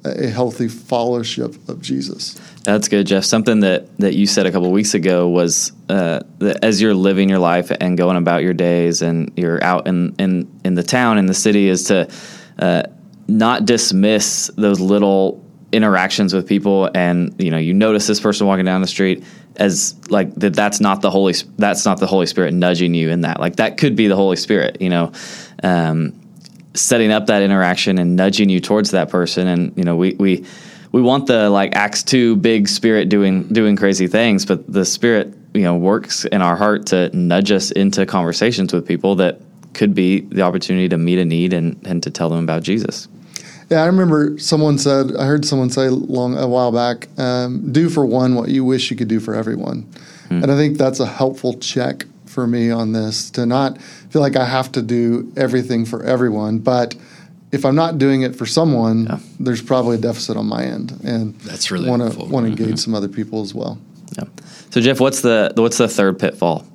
a 0.04 0.28
healthy 0.28 0.68
fellowship 0.68 1.70
of 1.70 1.82
Jesus. 1.82 2.40
That's 2.64 2.88
good, 2.88 3.08
Jeff. 3.08 3.24
Something 3.24 3.60
that, 3.62 3.98
that 4.00 4.16
you 4.16 4.26
said 4.26 4.46
a 4.46 4.52
couple 4.52 4.72
weeks 4.72 4.94
ago 4.94 5.28
was 5.28 5.72
uh, 5.90 6.22
that 6.40 6.64
as 6.64 6.82
you're 6.82 6.94
living 6.94 7.30
your 7.30 7.40
life 7.40 7.72
and 7.80 7.98
going 7.98 8.18
about 8.18 8.44
your 8.44 8.54
days 8.54 9.02
and 9.02 9.32
you're 9.36 9.64
out 9.64 9.88
in, 9.88 10.16
in, 10.18 10.60
in 10.64 10.76
the 10.76 10.84
town, 10.84 11.18
in 11.18 11.26
the 11.26 11.34
city, 11.34 11.68
is 11.68 11.86
to 11.86 12.10
uh, 12.60 12.84
not 13.28 13.66
dismiss 13.66 14.52
those 14.58 14.80
little 14.80 15.44
interactions 15.72 16.34
with 16.34 16.48
people 16.48 16.90
and 16.94 17.34
you 17.42 17.50
know 17.50 17.58
you 17.58 17.74
notice 17.74 18.06
this 18.06 18.20
person 18.20 18.46
walking 18.46 18.66
down 18.66 18.82
the 18.82 18.88
street 18.88 19.24
as 19.56 19.96
like 20.10 20.34
that 20.36 20.54
that's 20.54 20.82
not 20.82 21.02
the 21.02 21.10
holy 21.10 21.34
that's 21.58 21.86
not 21.86 21.98
the 21.98 22.08
holy 22.08 22.26
spirit 22.26 22.54
nudging 22.54 22.94
you 22.94 23.10
in 23.10 23.22
that 23.22 23.40
like 23.40 23.56
that 23.56 23.78
could 23.78 23.96
be 23.96 24.08
the 24.08 24.16
holy 24.16 24.36
spirit 24.36 24.82
you 24.82 24.90
know 24.90 25.14
um, 25.64 26.21
setting 26.74 27.12
up 27.12 27.28
that 27.28 27.42
interaction 27.42 27.98
and 27.98 28.16
nudging 28.16 28.50
you 28.50 28.60
towards 28.60 28.92
that 28.92 29.10
person 29.10 29.48
and 29.48 29.74
you 29.76 29.84
know 29.84 29.96
we 29.96 30.14
we 30.14 30.46
we 30.92 31.02
want 31.02 31.28
the 31.28 31.50
like 31.50 31.76
acts 31.76 32.04
2 32.04 32.38
big 32.38 32.68
spirit 32.68 33.10
doing 33.10 33.44
doing 33.50 33.76
crazy 33.76 34.08
things 34.08 34.46
but 34.46 34.72
the 34.72 34.86
spirit 34.86 35.34
you 35.54 35.64
know 35.64 35.76
works 35.76 36.26
in 36.26 36.42
our 36.42 36.56
heart 36.56 36.86
to 36.88 37.16
nudge 37.16 37.52
us 37.52 37.72
into 37.72 38.06
conversations 38.06 38.74
with 38.74 38.88
people 38.88 39.16
that 39.16 39.40
could 39.74 39.94
be 39.94 40.22
the 40.22 40.42
opportunity 40.42 40.88
to 40.88 40.98
meet 40.98 41.20
a 41.20 41.26
need 41.26 41.54
and 41.54 41.86
and 41.86 42.04
to 42.04 42.10
tell 42.10 42.30
them 42.30 42.44
about 42.44 42.64
Jesus 42.64 43.08
yeah, 43.70 43.84
I 43.84 43.86
remember 43.86 44.38
someone 44.38 44.78
said, 44.78 45.16
I 45.16 45.24
heard 45.24 45.46
someone 45.46 45.70
say 45.70 45.88
long 45.88 46.38
a 46.38 46.46
while 46.46 46.74
back, 46.74 47.08
um, 47.18 47.72
do 47.72 47.88
for 47.90 48.06
one 48.06 48.36
what 48.36 48.50
you 48.50 48.66
wish 48.66 48.92
you 48.92 48.98
could 48.98 49.08
do 49.08 49.22
for 49.22 49.34
everyone. 49.34 49.84
Mm. 50.28 50.44
And 50.44 50.52
I 50.52 50.58
think 50.58 50.78
that's 50.78 51.00
a 51.00 51.06
helpful 51.06 51.58
check 51.58 52.06
for 52.32 52.48
me 52.48 52.72
on 52.72 52.94
this 52.94 53.30
to 53.32 53.46
not 53.46 53.80
feel 54.10 54.22
like 54.22 54.36
I 54.36 54.46
have 54.46 54.72
to 54.74 54.82
do 54.82 55.32
everything 55.38 55.86
for 55.86 56.04
everyone, 56.04 56.60
but 56.60 56.96
if 57.52 57.66
I'm 57.66 57.76
not 57.76 57.98
doing 57.98 58.22
it 58.22 58.36
for 58.36 58.46
someone, 58.46 59.06
Yeah. 59.06 59.20
there's 59.40 59.62
probably 59.62 59.98
a 59.98 60.00
deficit 60.00 60.38
on 60.38 60.46
my 60.48 60.64
end, 60.64 60.94
and 61.04 61.36
That's 61.42 61.70
really 61.70 61.90
want 61.90 62.14
to 62.14 62.20
want 62.26 62.46
to 62.46 62.52
engage 62.52 62.80
some 62.80 62.96
other 62.96 63.10
people 63.10 63.42
as 63.42 63.54
well. 63.54 63.78
Yeah. 64.18 64.24
So 64.70 64.80
Jeff, 64.82 65.00
what's 65.00 65.22
the 65.22 65.52
what's 65.56 65.78
the 65.78 65.88
third 65.88 66.18
pitfall? 66.18 66.66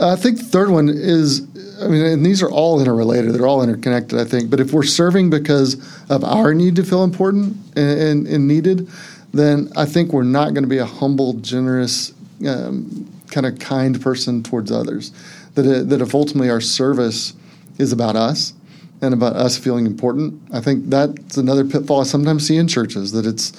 I 0.00 0.16
think 0.16 0.38
the 0.38 0.44
third 0.44 0.70
one 0.70 0.88
is, 0.88 1.42
I 1.80 1.86
mean, 1.86 2.04
and 2.04 2.26
these 2.26 2.42
are 2.42 2.50
all 2.50 2.80
interrelated. 2.80 3.32
They're 3.32 3.46
all 3.46 3.62
interconnected, 3.62 4.18
I 4.18 4.24
think. 4.24 4.50
But 4.50 4.58
if 4.58 4.72
we're 4.72 4.82
serving 4.82 5.30
because 5.30 5.76
of 6.10 6.24
our 6.24 6.52
need 6.52 6.74
to 6.76 6.82
feel 6.82 7.04
important 7.04 7.56
and, 7.76 8.00
and, 8.00 8.26
and 8.26 8.48
needed, 8.48 8.88
then 9.32 9.70
I 9.76 9.84
think 9.84 10.12
we're 10.12 10.24
not 10.24 10.52
going 10.52 10.64
to 10.64 10.68
be 10.68 10.78
a 10.78 10.84
humble, 10.86 11.34
generous, 11.34 12.12
um, 12.44 13.08
kind 13.34 13.46
of 13.46 13.58
kind 13.58 14.00
person 14.00 14.42
towards 14.42 14.70
others. 14.70 15.10
That, 15.54 15.66
it, 15.66 15.88
that 15.90 16.00
if 16.00 16.14
ultimately 16.14 16.50
our 16.50 16.60
service 16.60 17.34
is 17.78 17.92
about 17.92 18.16
us 18.16 18.54
and 19.02 19.12
about 19.12 19.34
us 19.36 19.58
feeling 19.58 19.86
important, 19.86 20.40
I 20.52 20.60
think 20.60 20.88
that's 20.88 21.36
another 21.36 21.64
pitfall 21.64 22.00
I 22.00 22.04
sometimes 22.04 22.46
see 22.46 22.56
in 22.56 22.68
churches. 22.68 23.12
That 23.12 23.26
it's 23.26 23.52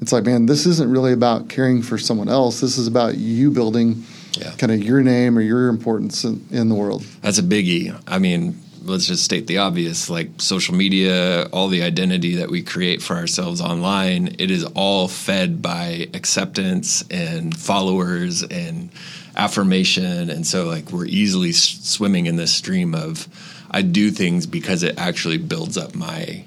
it's 0.00 0.12
like, 0.12 0.24
man, 0.24 0.46
this 0.46 0.66
isn't 0.66 0.90
really 0.90 1.12
about 1.12 1.48
caring 1.48 1.82
for 1.82 1.98
someone 1.98 2.28
else. 2.28 2.60
This 2.60 2.78
is 2.78 2.86
about 2.86 3.16
you 3.18 3.50
building 3.50 4.04
Yeah. 4.38 4.52
kind 4.58 4.72
of 4.72 4.82
your 4.82 5.02
name 5.02 5.36
or 5.36 5.42
your 5.42 5.68
importance 5.68 6.24
in, 6.24 6.44
in 6.50 6.68
the 6.68 6.74
world. 6.74 7.04
That's 7.20 7.38
a 7.38 7.42
biggie. 7.42 7.94
I 8.06 8.18
mean, 8.18 8.58
let's 8.82 9.06
just 9.06 9.24
state 9.24 9.46
the 9.46 9.58
obvious 9.58 10.08
like 10.08 10.28
social 10.38 10.74
media, 10.74 11.46
all 11.52 11.68
the 11.68 11.82
identity 11.82 12.36
that 12.36 12.50
we 12.50 12.62
create 12.62 13.02
for 13.02 13.14
ourselves 13.16 13.60
online, 13.60 14.36
it 14.38 14.50
is 14.50 14.64
all 14.74 15.06
fed 15.08 15.60
by 15.60 16.08
acceptance 16.14 17.04
and 17.10 17.54
followers 17.56 18.42
and 18.42 18.88
affirmation. 19.36 20.30
And 20.30 20.46
so, 20.46 20.66
like, 20.66 20.90
we're 20.90 21.06
easily 21.06 21.50
s- 21.50 21.80
swimming 21.82 22.26
in 22.26 22.36
this 22.36 22.54
stream 22.54 22.94
of 22.94 23.28
I 23.70 23.82
do 23.82 24.10
things 24.10 24.46
because 24.46 24.82
it 24.82 24.98
actually 24.98 25.38
builds 25.38 25.76
up 25.78 25.94
my, 25.94 26.44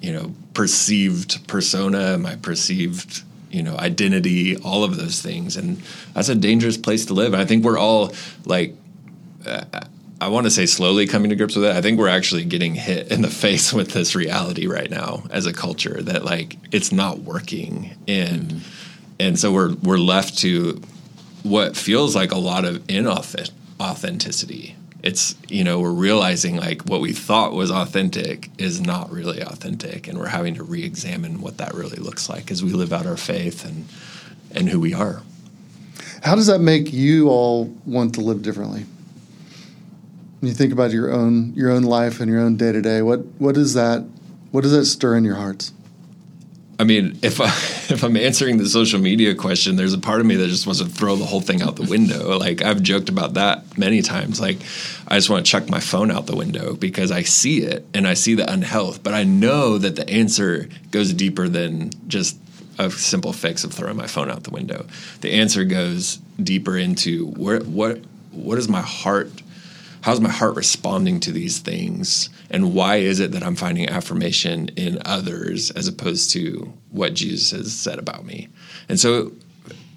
you 0.00 0.12
know, 0.12 0.34
perceived 0.54 1.46
persona, 1.48 2.18
my 2.18 2.36
perceived 2.36 3.22
you 3.50 3.64
know 3.64 3.76
identity 3.78 4.56
all 4.58 4.84
of 4.84 4.96
those 4.96 5.20
things 5.20 5.56
and 5.56 5.82
that's 6.14 6.28
a 6.28 6.36
dangerous 6.36 6.76
place 6.76 7.06
to 7.06 7.14
live 7.14 7.32
and 7.32 7.42
i 7.42 7.44
think 7.44 7.64
we're 7.64 7.76
all 7.76 8.12
like 8.44 8.76
uh, 9.44 9.64
I 10.20 10.28
want 10.28 10.44
to 10.44 10.50
say 10.50 10.66
slowly 10.66 11.06
coming 11.06 11.30
to 11.30 11.36
grips 11.36 11.56
with 11.56 11.64
it. 11.64 11.74
I 11.74 11.80
think 11.80 11.98
we're 11.98 12.08
actually 12.08 12.44
getting 12.44 12.74
hit 12.74 13.10
in 13.10 13.22
the 13.22 13.30
face 13.30 13.72
with 13.72 13.92
this 13.92 14.14
reality 14.14 14.66
right 14.66 14.90
now 14.90 15.24
as 15.30 15.46
a 15.46 15.52
culture 15.52 16.02
that 16.02 16.24
like 16.24 16.56
it's 16.72 16.92
not 16.92 17.20
working 17.20 17.96
and 18.06 18.42
mm-hmm. 18.42 18.58
and 19.18 19.38
so 19.38 19.50
we're 19.52 19.74
we're 19.82 19.98
left 19.98 20.38
to 20.38 20.80
what 21.42 21.76
feels 21.76 22.14
like 22.14 22.32
a 22.32 22.38
lot 22.38 22.64
of 22.64 22.86
inauthenticity. 22.86 24.74
It's, 25.02 25.34
you 25.48 25.64
know 25.64 25.80
we're 25.80 25.92
realizing 25.92 26.56
like 26.56 26.82
what 26.82 27.00
we 27.00 27.12
thought 27.12 27.52
was 27.52 27.70
authentic 27.70 28.50
is 28.58 28.80
not 28.82 29.10
really 29.10 29.40
authentic 29.40 30.06
and 30.06 30.18
we're 30.18 30.26
having 30.26 30.54
to 30.56 30.62
re-examine 30.62 31.40
what 31.40 31.56
that 31.56 31.72
really 31.72 31.96
looks 31.96 32.28
like 32.28 32.50
as 32.50 32.62
we 32.62 32.72
live 32.72 32.92
out 32.92 33.06
our 33.06 33.16
faith 33.16 33.64
and 33.64 33.88
and 34.52 34.68
who 34.68 34.78
we 34.78 34.92
are. 34.92 35.22
How 36.22 36.34
does 36.34 36.48
that 36.48 36.58
make 36.58 36.92
you 36.92 37.30
all 37.30 37.74
want 37.86 38.14
to 38.16 38.20
live 38.20 38.42
differently? 38.42 38.84
When 40.40 40.48
you 40.48 40.54
think 40.54 40.72
about 40.72 40.90
your 40.90 41.10
own 41.10 41.54
your 41.54 41.70
own 41.70 41.82
life 41.82 42.20
and 42.20 42.30
your 42.30 42.40
own 42.40 42.56
day 42.56 42.72
to 42.72 42.82
day, 42.82 43.00
what 43.00 43.20
what 43.38 43.56
is 43.56 43.74
that? 43.74 44.04
What 44.50 44.62
does 44.62 44.72
that 44.72 44.84
stir 44.84 45.16
in 45.16 45.24
your 45.24 45.36
hearts? 45.36 45.72
I 46.80 46.84
mean, 46.84 47.18
if 47.22 47.42
I 47.42 47.46
if 47.92 48.02
I'm 48.02 48.16
answering 48.16 48.56
the 48.56 48.66
social 48.66 48.98
media 48.98 49.34
question, 49.34 49.76
there's 49.76 49.92
a 49.92 49.98
part 49.98 50.20
of 50.20 50.26
me 50.26 50.36
that 50.36 50.48
just 50.48 50.66
wants 50.66 50.80
to 50.80 50.88
throw 50.88 51.14
the 51.14 51.26
whole 51.26 51.42
thing 51.42 51.60
out 51.60 51.76
the 51.76 51.82
window. 51.82 52.38
Like 52.38 52.62
I've 52.62 52.82
joked 52.82 53.10
about 53.10 53.34
that 53.34 53.76
many 53.76 54.00
times. 54.00 54.40
Like 54.40 54.56
I 55.06 55.16
just 55.16 55.28
want 55.28 55.44
to 55.44 55.52
chuck 55.52 55.68
my 55.68 55.80
phone 55.80 56.10
out 56.10 56.26
the 56.26 56.36
window 56.36 56.74
because 56.74 57.12
I 57.12 57.22
see 57.22 57.60
it 57.60 57.84
and 57.92 58.08
I 58.08 58.14
see 58.14 58.34
the 58.34 58.50
unhealth, 58.50 59.02
but 59.02 59.12
I 59.12 59.24
know 59.24 59.76
that 59.76 59.96
the 59.96 60.08
answer 60.08 60.70
goes 60.90 61.12
deeper 61.12 61.48
than 61.48 61.90
just 62.08 62.38
a 62.78 62.90
simple 62.90 63.34
fix 63.34 63.62
of 63.62 63.74
throwing 63.74 63.98
my 63.98 64.06
phone 64.06 64.30
out 64.30 64.44
the 64.44 64.50
window. 64.50 64.86
The 65.20 65.32
answer 65.32 65.64
goes 65.64 66.16
deeper 66.42 66.78
into 66.78 67.26
where 67.32 67.60
what 67.60 67.98
what 68.32 68.56
is 68.56 68.70
my 68.70 68.80
heart 68.80 69.42
how's 70.02 70.20
my 70.20 70.30
heart 70.30 70.56
responding 70.56 71.20
to 71.20 71.32
these 71.32 71.58
things? 71.58 72.30
And 72.50 72.74
why 72.74 72.96
is 72.96 73.20
it 73.20 73.32
that 73.32 73.42
i'm 73.42 73.56
finding 73.56 73.88
affirmation 73.88 74.68
in 74.76 75.00
others 75.04 75.70
as 75.70 75.88
opposed 75.88 76.30
to 76.32 76.72
what 76.90 77.14
jesus 77.14 77.50
has 77.50 77.72
said 77.72 77.98
about 77.98 78.24
me? 78.24 78.48
And 78.88 78.98
so 78.98 79.32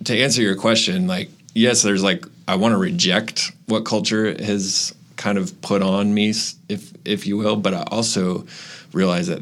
to 0.06 0.18
answer 0.18 0.42
your 0.42 0.56
question 0.56 1.08
like 1.08 1.30
yes 1.54 1.82
there's 1.82 2.04
like 2.04 2.26
i 2.48 2.56
want 2.56 2.74
to 2.74 2.78
reject 2.78 3.52
what 3.68 3.86
culture 3.86 4.34
has 4.44 4.94
kind 5.16 5.38
of 5.38 5.60
put 5.62 5.82
on 5.82 6.14
me 6.14 6.34
if 6.70 6.92
if 7.06 7.26
you 7.26 7.38
will 7.38 7.56
but 7.56 7.74
i 7.74 7.84
also 7.84 8.46
realize 8.92 9.28
that 9.28 9.42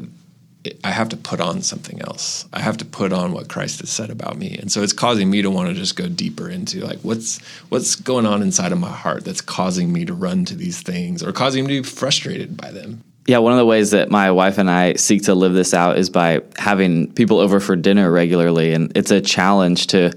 I 0.84 0.90
have 0.90 1.08
to 1.08 1.16
put 1.16 1.40
on 1.40 1.62
something 1.62 2.00
else. 2.02 2.46
I 2.52 2.60
have 2.60 2.76
to 2.78 2.84
put 2.84 3.12
on 3.12 3.32
what 3.32 3.48
Christ 3.48 3.80
has 3.80 3.90
said 3.90 4.10
about 4.10 4.38
me. 4.38 4.56
And 4.58 4.70
so 4.70 4.82
it's 4.82 4.92
causing 4.92 5.28
me 5.28 5.42
to 5.42 5.50
want 5.50 5.68
to 5.68 5.74
just 5.74 5.96
go 5.96 6.08
deeper 6.08 6.48
into 6.48 6.80
like 6.80 7.00
what's 7.00 7.40
what's 7.68 7.96
going 7.96 8.26
on 8.26 8.42
inside 8.42 8.70
of 8.70 8.78
my 8.78 8.90
heart 8.90 9.24
that's 9.24 9.40
causing 9.40 9.92
me 9.92 10.04
to 10.04 10.14
run 10.14 10.44
to 10.46 10.54
these 10.54 10.80
things 10.80 11.22
or 11.22 11.32
causing 11.32 11.64
me 11.66 11.76
to 11.76 11.82
be 11.82 11.88
frustrated 11.88 12.56
by 12.56 12.70
them. 12.70 13.02
Yeah, 13.26 13.38
one 13.38 13.52
of 13.52 13.58
the 13.58 13.66
ways 13.66 13.92
that 13.92 14.10
my 14.10 14.30
wife 14.30 14.58
and 14.58 14.70
I 14.70 14.94
seek 14.94 15.24
to 15.24 15.34
live 15.34 15.52
this 15.52 15.74
out 15.74 15.96
is 15.96 16.10
by 16.10 16.40
having 16.56 17.12
people 17.12 17.38
over 17.38 17.60
for 17.60 17.76
dinner 17.76 18.10
regularly. 18.10 18.72
And 18.72 18.96
it's 18.96 19.10
a 19.10 19.20
challenge 19.20 19.88
to 19.88 20.12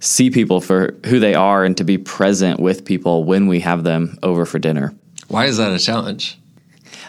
see 0.00 0.30
people 0.30 0.60
for 0.60 0.96
who 1.06 1.18
they 1.20 1.34
are 1.34 1.64
and 1.64 1.76
to 1.76 1.84
be 1.84 1.98
present 1.98 2.60
with 2.60 2.84
people 2.84 3.24
when 3.24 3.46
we 3.46 3.60
have 3.60 3.84
them 3.84 4.18
over 4.22 4.44
for 4.44 4.58
dinner. 4.58 4.94
Why 5.28 5.46
is 5.46 5.56
that 5.58 5.72
a 5.72 5.78
challenge? 5.78 6.38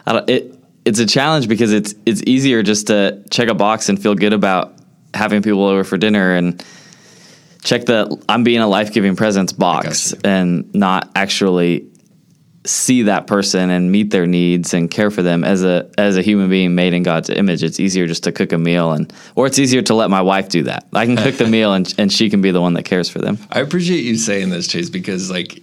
I 0.05 0.13
don't, 0.13 0.29
it, 0.29 0.58
it's 0.85 0.99
a 0.99 1.05
challenge 1.05 1.47
because 1.47 1.73
it's 1.73 1.93
it's 2.05 2.21
easier 2.23 2.63
just 2.63 2.87
to 2.87 3.23
check 3.29 3.49
a 3.49 3.53
box 3.53 3.89
and 3.89 4.01
feel 4.01 4.15
good 4.15 4.33
about 4.33 4.75
having 5.13 5.41
people 5.41 5.65
over 5.65 5.83
for 5.83 5.97
dinner 5.97 6.35
and 6.35 6.63
check 7.63 7.85
the 7.85 8.21
I'm 8.29 8.43
being 8.43 8.59
a 8.59 8.67
life 8.67 8.93
giving 8.93 9.15
presence 9.15 9.51
box 9.53 10.13
and 10.23 10.73
not 10.73 11.09
actually 11.15 11.89
see 12.65 13.03
that 13.03 13.25
person 13.25 13.69
and 13.69 13.91
meet 13.91 14.11
their 14.11 14.27
needs 14.27 14.73
and 14.73 14.91
care 14.91 15.09
for 15.09 15.21
them 15.21 15.43
as 15.43 15.63
a 15.63 15.89
as 15.97 16.17
a 16.17 16.21
human 16.21 16.49
being 16.49 16.75
made 16.75 16.93
in 16.93 17.03
God's 17.03 17.29
image. 17.29 17.63
It's 17.63 17.79
easier 17.79 18.05
just 18.05 18.23
to 18.25 18.31
cook 18.31 18.51
a 18.51 18.57
meal 18.57 18.91
and 18.91 19.11
or 19.35 19.47
it's 19.47 19.59
easier 19.59 19.81
to 19.83 19.93
let 19.93 20.09
my 20.09 20.21
wife 20.21 20.49
do 20.49 20.63
that. 20.63 20.87
I 20.93 21.05
can 21.05 21.17
cook 21.17 21.35
the 21.35 21.47
meal 21.49 21.73
and 21.73 21.93
and 21.97 22.11
she 22.11 22.29
can 22.29 22.41
be 22.41 22.51
the 22.51 22.61
one 22.61 22.73
that 22.73 22.83
cares 22.83 23.09
for 23.09 23.19
them. 23.19 23.37
I 23.51 23.59
appreciate 23.59 24.03
you 24.03 24.17
saying 24.17 24.49
this, 24.49 24.67
Chase, 24.67 24.89
because 24.89 25.29
like 25.31 25.61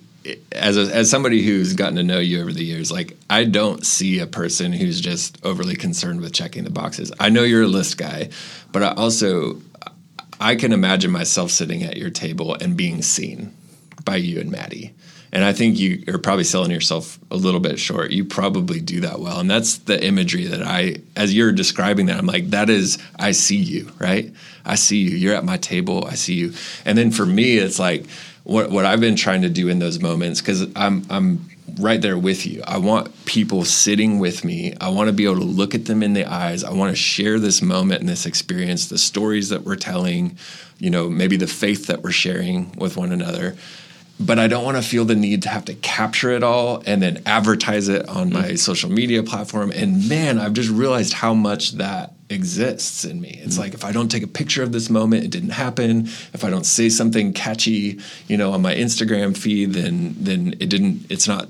as 0.52 0.76
a, 0.76 0.94
as 0.94 1.10
somebody 1.10 1.42
who's 1.42 1.74
gotten 1.74 1.96
to 1.96 2.02
know 2.02 2.18
you 2.18 2.40
over 2.40 2.52
the 2.52 2.64
years, 2.64 2.90
like 2.90 3.16
I 3.28 3.44
don't 3.44 3.84
see 3.84 4.18
a 4.18 4.26
person 4.26 4.72
who's 4.72 5.00
just 5.00 5.38
overly 5.44 5.76
concerned 5.76 6.20
with 6.20 6.32
checking 6.32 6.64
the 6.64 6.70
boxes. 6.70 7.12
I 7.20 7.28
know 7.28 7.42
you're 7.42 7.62
a 7.62 7.68
list 7.68 7.98
guy, 7.98 8.30
but 8.72 8.82
I 8.82 8.92
also 8.92 9.60
I 10.40 10.56
can 10.56 10.72
imagine 10.72 11.10
myself 11.10 11.50
sitting 11.50 11.82
at 11.82 11.96
your 11.96 12.10
table 12.10 12.54
and 12.54 12.76
being 12.76 13.02
seen 13.02 13.54
by 14.04 14.16
you 14.16 14.40
and 14.40 14.50
Maddie. 14.50 14.94
And 15.32 15.44
I 15.44 15.52
think 15.52 15.78
you 15.78 16.04
are 16.08 16.18
probably 16.18 16.44
selling 16.44 16.70
yourself 16.70 17.18
a 17.30 17.36
little 17.36 17.60
bit 17.60 17.78
short. 17.78 18.10
You 18.10 18.24
probably 18.24 18.80
do 18.80 19.00
that 19.00 19.20
well. 19.20 19.40
And 19.40 19.50
that's 19.50 19.78
the 19.78 20.02
imagery 20.02 20.46
that 20.46 20.62
I, 20.62 20.98
as 21.14 21.34
you're 21.34 21.52
describing 21.52 22.06
that, 22.06 22.16
I'm 22.16 22.26
like, 22.26 22.50
that 22.50 22.70
is, 22.70 22.98
I 23.18 23.32
see 23.32 23.56
you, 23.56 23.90
right? 23.98 24.32
I 24.64 24.76
see 24.76 24.98
you. 24.98 25.16
You're 25.16 25.34
at 25.34 25.44
my 25.44 25.56
table. 25.56 26.06
I 26.06 26.14
see 26.14 26.34
you. 26.34 26.54
And 26.84 26.96
then 26.96 27.10
for 27.10 27.26
me, 27.26 27.58
it's 27.58 27.78
like, 27.78 28.06
what, 28.46 28.70
what 28.70 28.84
I've 28.84 29.00
been 29.00 29.16
trying 29.16 29.42
to 29.42 29.48
do 29.48 29.68
in 29.68 29.78
those 29.80 30.00
moments, 30.00 30.40
because 30.40 30.66
I'm, 30.76 31.04
I'm 31.10 31.48
right 31.80 32.00
there 32.00 32.16
with 32.16 32.46
you. 32.46 32.62
I 32.66 32.78
want 32.78 33.26
people 33.26 33.64
sitting 33.64 34.18
with 34.18 34.44
me. 34.44 34.74
I 34.80 34.88
want 34.88 35.08
to 35.08 35.12
be 35.12 35.24
able 35.24 35.36
to 35.36 35.44
look 35.44 35.74
at 35.74 35.86
them 35.86 36.02
in 36.02 36.12
the 36.12 36.24
eyes. 36.24 36.62
I 36.62 36.72
want 36.72 36.90
to 36.90 36.96
share 36.96 37.40
this 37.40 37.60
moment 37.60 38.00
and 38.00 38.08
this 38.08 38.24
experience, 38.24 38.88
the 38.88 38.98
stories 38.98 39.48
that 39.48 39.64
we're 39.64 39.76
telling, 39.76 40.38
you 40.78 40.90
know, 40.90 41.10
maybe 41.10 41.36
the 41.36 41.48
faith 41.48 41.86
that 41.88 42.02
we're 42.02 42.12
sharing 42.12 42.72
with 42.78 42.96
one 42.96 43.12
another 43.12 43.56
but 44.18 44.38
I 44.38 44.48
don't 44.48 44.64
want 44.64 44.78
to 44.78 44.82
feel 44.82 45.04
the 45.04 45.14
need 45.14 45.42
to 45.42 45.48
have 45.48 45.66
to 45.66 45.74
capture 45.74 46.30
it 46.30 46.42
all 46.42 46.82
and 46.86 47.02
then 47.02 47.22
advertise 47.26 47.88
it 47.88 48.08
on 48.08 48.32
my 48.32 48.50
mm. 48.50 48.58
social 48.58 48.90
media 48.90 49.22
platform. 49.22 49.70
And 49.72 50.08
man, 50.08 50.38
I've 50.38 50.54
just 50.54 50.70
realized 50.70 51.12
how 51.12 51.34
much 51.34 51.72
that 51.72 52.14
exists 52.28 53.04
in 53.04 53.20
me. 53.20 53.40
It's 53.42 53.54
mm-hmm. 53.54 53.62
like 53.62 53.74
if 53.74 53.84
I 53.84 53.92
don't 53.92 54.10
take 54.10 54.22
a 54.22 54.28
picture 54.28 54.62
of 54.62 54.72
this 54.72 54.90
moment, 54.90 55.24
it 55.24 55.30
didn't 55.30 55.50
happen. 55.50 56.06
If 56.32 56.44
I 56.44 56.50
don't 56.50 56.66
say 56.66 56.88
something 56.88 57.32
catchy, 57.32 58.00
you 58.28 58.36
know, 58.36 58.52
on 58.52 58.62
my 58.62 58.74
Instagram 58.74 59.36
feed, 59.36 59.72
then 59.72 60.14
then 60.18 60.54
it 60.60 60.68
didn't. 60.68 61.06
It's 61.10 61.28
not, 61.28 61.48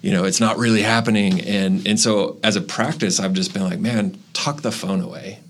you 0.00 0.12
know, 0.12 0.24
it's 0.24 0.40
not 0.40 0.58
really 0.58 0.82
happening. 0.82 1.40
And 1.40 1.86
and 1.86 1.98
so 1.98 2.38
as 2.42 2.56
a 2.56 2.60
practice, 2.60 3.20
I've 3.20 3.34
just 3.34 3.52
been 3.52 3.64
like, 3.64 3.80
man, 3.80 4.18
tuck 4.32 4.62
the 4.62 4.72
phone 4.72 5.00
away 5.00 5.40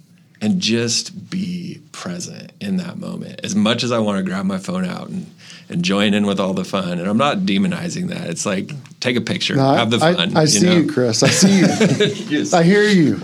and 0.42 0.60
just 0.60 1.30
be 1.30 1.80
present 1.92 2.52
in 2.60 2.76
that 2.78 2.98
moment. 2.98 3.40
As 3.44 3.54
much 3.54 3.84
as 3.84 3.92
I 3.92 4.00
want 4.00 4.18
to 4.18 4.24
grab 4.28 4.44
my 4.44 4.58
phone 4.58 4.84
out 4.84 5.08
and, 5.08 5.32
and 5.68 5.84
join 5.84 6.12
in 6.14 6.26
with 6.26 6.40
all 6.40 6.52
the 6.52 6.64
fun, 6.64 6.98
and 6.98 7.08
I'm 7.08 7.16
not 7.16 7.38
demonizing 7.38 8.08
that. 8.08 8.28
It's 8.28 8.44
like 8.44 8.72
take 8.98 9.16
a 9.16 9.20
picture, 9.20 9.54
No, 9.54 9.72
have 9.72 9.90
the 9.90 10.04
I, 10.04 10.14
fun. 10.14 10.36
I, 10.36 10.44
see 10.46 10.66
know? 10.66 10.76
you, 10.78 10.92
Chris. 10.92 11.22
I 11.22 11.28
see 11.28 11.60
you. 11.60 11.66
Yes. 12.28 12.52
I 12.60 12.64
hear 12.64 12.82
you. 12.82 13.20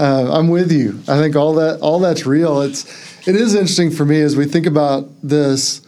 Uh, 0.00 0.36
I'm 0.36 0.48
with 0.48 0.72
you. 0.72 1.00
I 1.08 1.18
think 1.20 1.36
all 1.36 1.54
that 1.54 1.78
all 1.80 2.00
that's 2.00 2.26
real. 2.26 2.60
It's 2.62 2.84
it 3.28 3.36
is 3.36 3.54
interesting 3.54 3.90
for 3.92 4.04
me 4.04 4.20
as 4.20 4.36
we 4.36 4.44
think 4.44 4.66
about 4.66 5.08
this. 5.22 5.80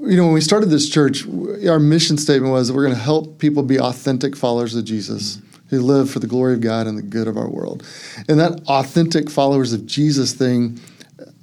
you 0.00 0.16
know, 0.16 0.24
when 0.24 0.32
we 0.32 0.40
started 0.40 0.70
this 0.70 0.88
church, 0.88 1.26
our 1.68 1.78
mission 1.78 2.16
statement 2.16 2.52
was 2.52 2.68
that 2.68 2.74
we're 2.74 2.84
going 2.86 2.96
to 2.96 3.00
help 3.02 3.38
people 3.38 3.62
be 3.62 3.78
authentic 3.78 4.34
followers 4.34 4.74
of 4.74 4.84
Jesus 4.86 5.40
who 5.70 5.80
live 5.80 6.10
for 6.10 6.18
the 6.18 6.26
glory 6.26 6.54
of 6.54 6.60
God 6.60 6.86
and 6.86 6.98
the 6.98 7.02
good 7.02 7.28
of 7.28 7.36
our 7.36 7.48
world. 7.48 7.86
And 8.28 8.38
that 8.40 8.60
authentic 8.66 9.30
followers 9.30 9.72
of 9.72 9.86
Jesus 9.86 10.32
thing, 10.32 10.78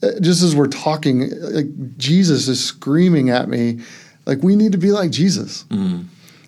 uh, 0.03 0.19
just 0.21 0.43
as 0.43 0.55
we're 0.55 0.67
talking, 0.67 1.29
like 1.41 1.97
Jesus 1.97 2.47
is 2.47 2.63
screaming 2.63 3.29
at 3.29 3.47
me, 3.49 3.79
like 4.25 4.43
we 4.43 4.55
need 4.55 4.73
to 4.73 4.77
be 4.77 4.91
like 4.91 5.11
Jesus. 5.11 5.63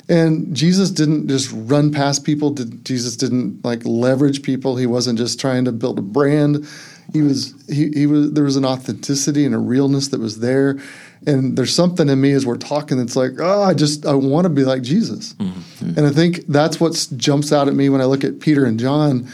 And 0.10 0.56
Jesus 0.56 0.90
didn't 0.90 1.28
just 1.28 1.52
run 1.54 1.92
past 1.92 2.26
people. 2.26 2.50
Did, 2.50 2.84
Jesus 2.84 3.16
didn't 3.16 3.64
like 3.64 3.86
leverage 3.86 4.42
people. 4.42 4.76
He 4.76 4.88
wasn't 4.88 5.20
just 5.20 5.40
trying 5.40 5.66
to 5.66 5.72
build 5.72 6.00
a 6.00 6.02
brand. 6.02 6.68
He 7.14 7.22
was 7.22 7.54
he, 7.68 7.90
he 7.92 8.08
was 8.08 8.34
there 8.34 8.44
was 8.44 8.56
an 8.56 8.66
authenticity 8.66 9.46
and 9.46 9.56
a 9.56 9.60
realness 9.60 10.10
that 10.10 10.20
was 10.20 10.40
there. 10.40 10.80
And 11.28 11.58
there's 11.58 11.74
something 11.74 12.08
in 12.08 12.22
me 12.22 12.32
as 12.32 12.46
we're 12.46 12.58
talking 12.58 12.98
that's 12.98 13.16
like, 13.16 13.34
oh, 13.40 13.62
I 13.62 13.74
just 13.74 14.06
I 14.06 14.14
want 14.14 14.46
to 14.46 14.50
be 14.50 14.64
like 14.64 14.82
Jesus. 14.82 15.34
Mm-hmm. 15.34 15.98
And 15.98 16.08
I 16.08 16.12
think 16.12 16.46
that's 16.48 16.80
what 16.80 17.08
jumps 17.18 17.52
out 17.52 17.68
at 17.68 17.74
me 17.74 17.90
when 17.90 18.02
I 18.02 18.06
look 18.06 18.24
at 18.24 18.40
Peter 18.40 18.66
and 18.66 18.80
John 18.80 19.30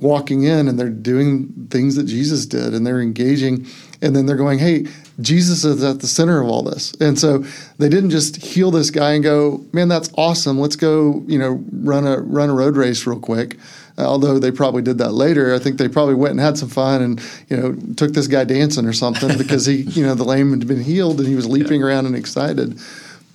walking 0.00 0.42
in 0.42 0.68
and 0.68 0.78
they're 0.78 0.90
doing 0.90 1.68
things 1.70 1.96
that 1.96 2.04
Jesus 2.04 2.46
did 2.46 2.74
and 2.74 2.86
they're 2.86 3.00
engaging 3.00 3.66
and 4.02 4.14
then 4.14 4.26
they're 4.26 4.36
going, 4.36 4.58
"Hey, 4.58 4.86
Jesus 5.20 5.64
is 5.64 5.82
at 5.82 6.00
the 6.00 6.06
center 6.06 6.40
of 6.40 6.48
all 6.48 6.62
this." 6.62 6.92
And 7.00 7.18
so 7.18 7.44
they 7.78 7.88
didn't 7.88 8.10
just 8.10 8.36
heal 8.36 8.70
this 8.70 8.90
guy 8.90 9.12
and 9.12 9.22
go, 9.22 9.64
"Man, 9.72 9.88
that's 9.88 10.10
awesome. 10.16 10.58
Let's 10.58 10.76
go, 10.76 11.24
you 11.26 11.38
know, 11.38 11.64
run 11.72 12.06
a 12.06 12.18
run 12.20 12.50
a 12.50 12.54
road 12.54 12.76
race 12.76 13.06
real 13.06 13.18
quick." 13.18 13.56
Uh, 13.98 14.04
although 14.04 14.38
they 14.38 14.50
probably 14.50 14.82
did 14.82 14.98
that 14.98 15.12
later, 15.12 15.54
I 15.54 15.58
think 15.58 15.78
they 15.78 15.88
probably 15.88 16.14
went 16.14 16.32
and 16.32 16.40
had 16.40 16.58
some 16.58 16.68
fun 16.68 17.02
and 17.02 17.22
you 17.48 17.56
know 17.56 17.76
took 17.96 18.12
this 18.12 18.26
guy 18.26 18.44
dancing 18.44 18.86
or 18.86 18.92
something 18.92 19.38
because 19.38 19.66
he, 19.66 19.76
you 19.76 20.04
know, 20.04 20.14
the 20.14 20.24
lame 20.24 20.50
had 20.50 20.66
been 20.66 20.82
healed 20.82 21.18
and 21.18 21.28
he 21.28 21.34
was 21.34 21.46
leaping 21.48 21.82
around 21.82 22.06
and 22.06 22.14
excited. 22.14 22.78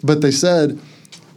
But 0.04 0.21
they 0.21 0.32
said, 0.32 0.80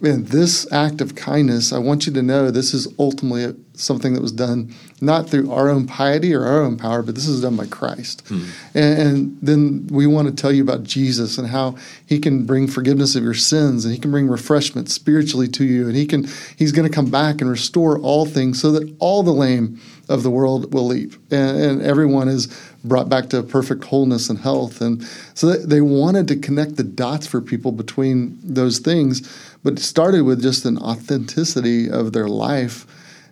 man, 0.00 0.24
this 0.24 0.70
act 0.72 1.00
of 1.00 1.14
kindness, 1.14 1.72
I 1.72 1.78
want 1.78 2.07
you 2.07 2.12
to 2.12 2.22
know 2.22 2.50
this 2.50 2.74
is 2.74 2.88
ultimately 2.98 3.54
something 3.74 4.14
that 4.14 4.22
was 4.22 4.33
done 4.33 4.72
not 5.00 5.28
through 5.28 5.50
our 5.52 5.68
own 5.68 5.87
piety 5.87 6.33
or 6.33 6.44
our 6.44 6.62
own 6.62 6.76
power, 6.76 7.02
but 7.02 7.14
this 7.14 7.26
is 7.26 7.42
done 7.42 7.57
by 7.57 7.66
Christ. 7.66 8.26
Hmm. 8.28 8.44
And, 8.74 8.98
and 8.98 9.38
then 9.42 9.87
we 9.90 10.07
want 10.07 10.28
to 10.28 10.35
tell 10.35 10.52
you 10.52 10.62
about 10.62 10.85
Jesus 10.85 11.38
and 11.38 11.48
how 11.48 11.76
he 12.07 12.18
can 12.18 12.46
bring 12.46 12.68
forgiveness 12.68 13.16
of 13.16 13.22
your 13.22 13.35
sins 13.35 13.85
and 13.85 13.92
he 13.92 14.00
can 14.00 14.11
bring 14.11 14.28
refreshment 14.28 14.88
spiritually 14.88 15.48
to 15.48 15.64
you. 15.64 15.87
And 15.87 15.96
he 15.96 16.07
can 16.07 16.26
he's 16.57 16.72
going 16.72 16.88
to 16.88 16.94
come 16.94 17.11
back 17.11 17.40
and 17.40 17.50
restore 17.50 17.98
all 17.98 18.26
things 18.26 18.61
so 18.61 18.70
that 18.72 18.94
all 18.98 19.22
the 19.22 19.33
lame 19.33 19.80
of 20.09 20.22
the 20.22 20.30
world 20.30 20.72
will 20.72 20.87
leap 20.87 21.14
and, 21.30 21.57
and 21.59 21.83
everyone 21.83 22.28
is 22.28 22.46
brought 22.85 23.09
back 23.09 23.30
to 23.30 23.42
perfect 23.42 23.85
wholeness 23.85 24.28
and 24.28 24.38
health. 24.38 24.80
And 24.80 25.02
so 25.35 25.52
they 25.52 25.80
wanted 25.80 26.28
to 26.28 26.37
connect 26.37 26.76
the 26.76 26.85
dots 26.85 27.26
for 27.26 27.40
people 27.40 27.72
between 27.72 28.38
those 28.42 28.78
things, 28.78 29.26
but 29.64 29.72
it 29.72 29.81
started 29.81 30.22
with 30.22 30.40
just 30.40 30.64
an 30.66 30.79
authenticity 30.79 31.90
of 31.90 32.12
their 32.12 32.29
life. 32.29 32.87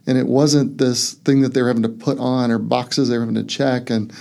And 0.06 0.18
it 0.18 0.26
wasn't 0.26 0.78
this 0.78 1.12
thing 1.12 1.42
that 1.42 1.54
they 1.54 1.62
were 1.62 1.68
having 1.68 1.84
to 1.84 1.88
put 1.88 2.18
on 2.18 2.50
or 2.50 2.58
boxes 2.58 3.08
they 3.08 3.16
were 3.18 3.24
having 3.24 3.36
to 3.36 3.44
check. 3.44 3.88
And 3.90 4.12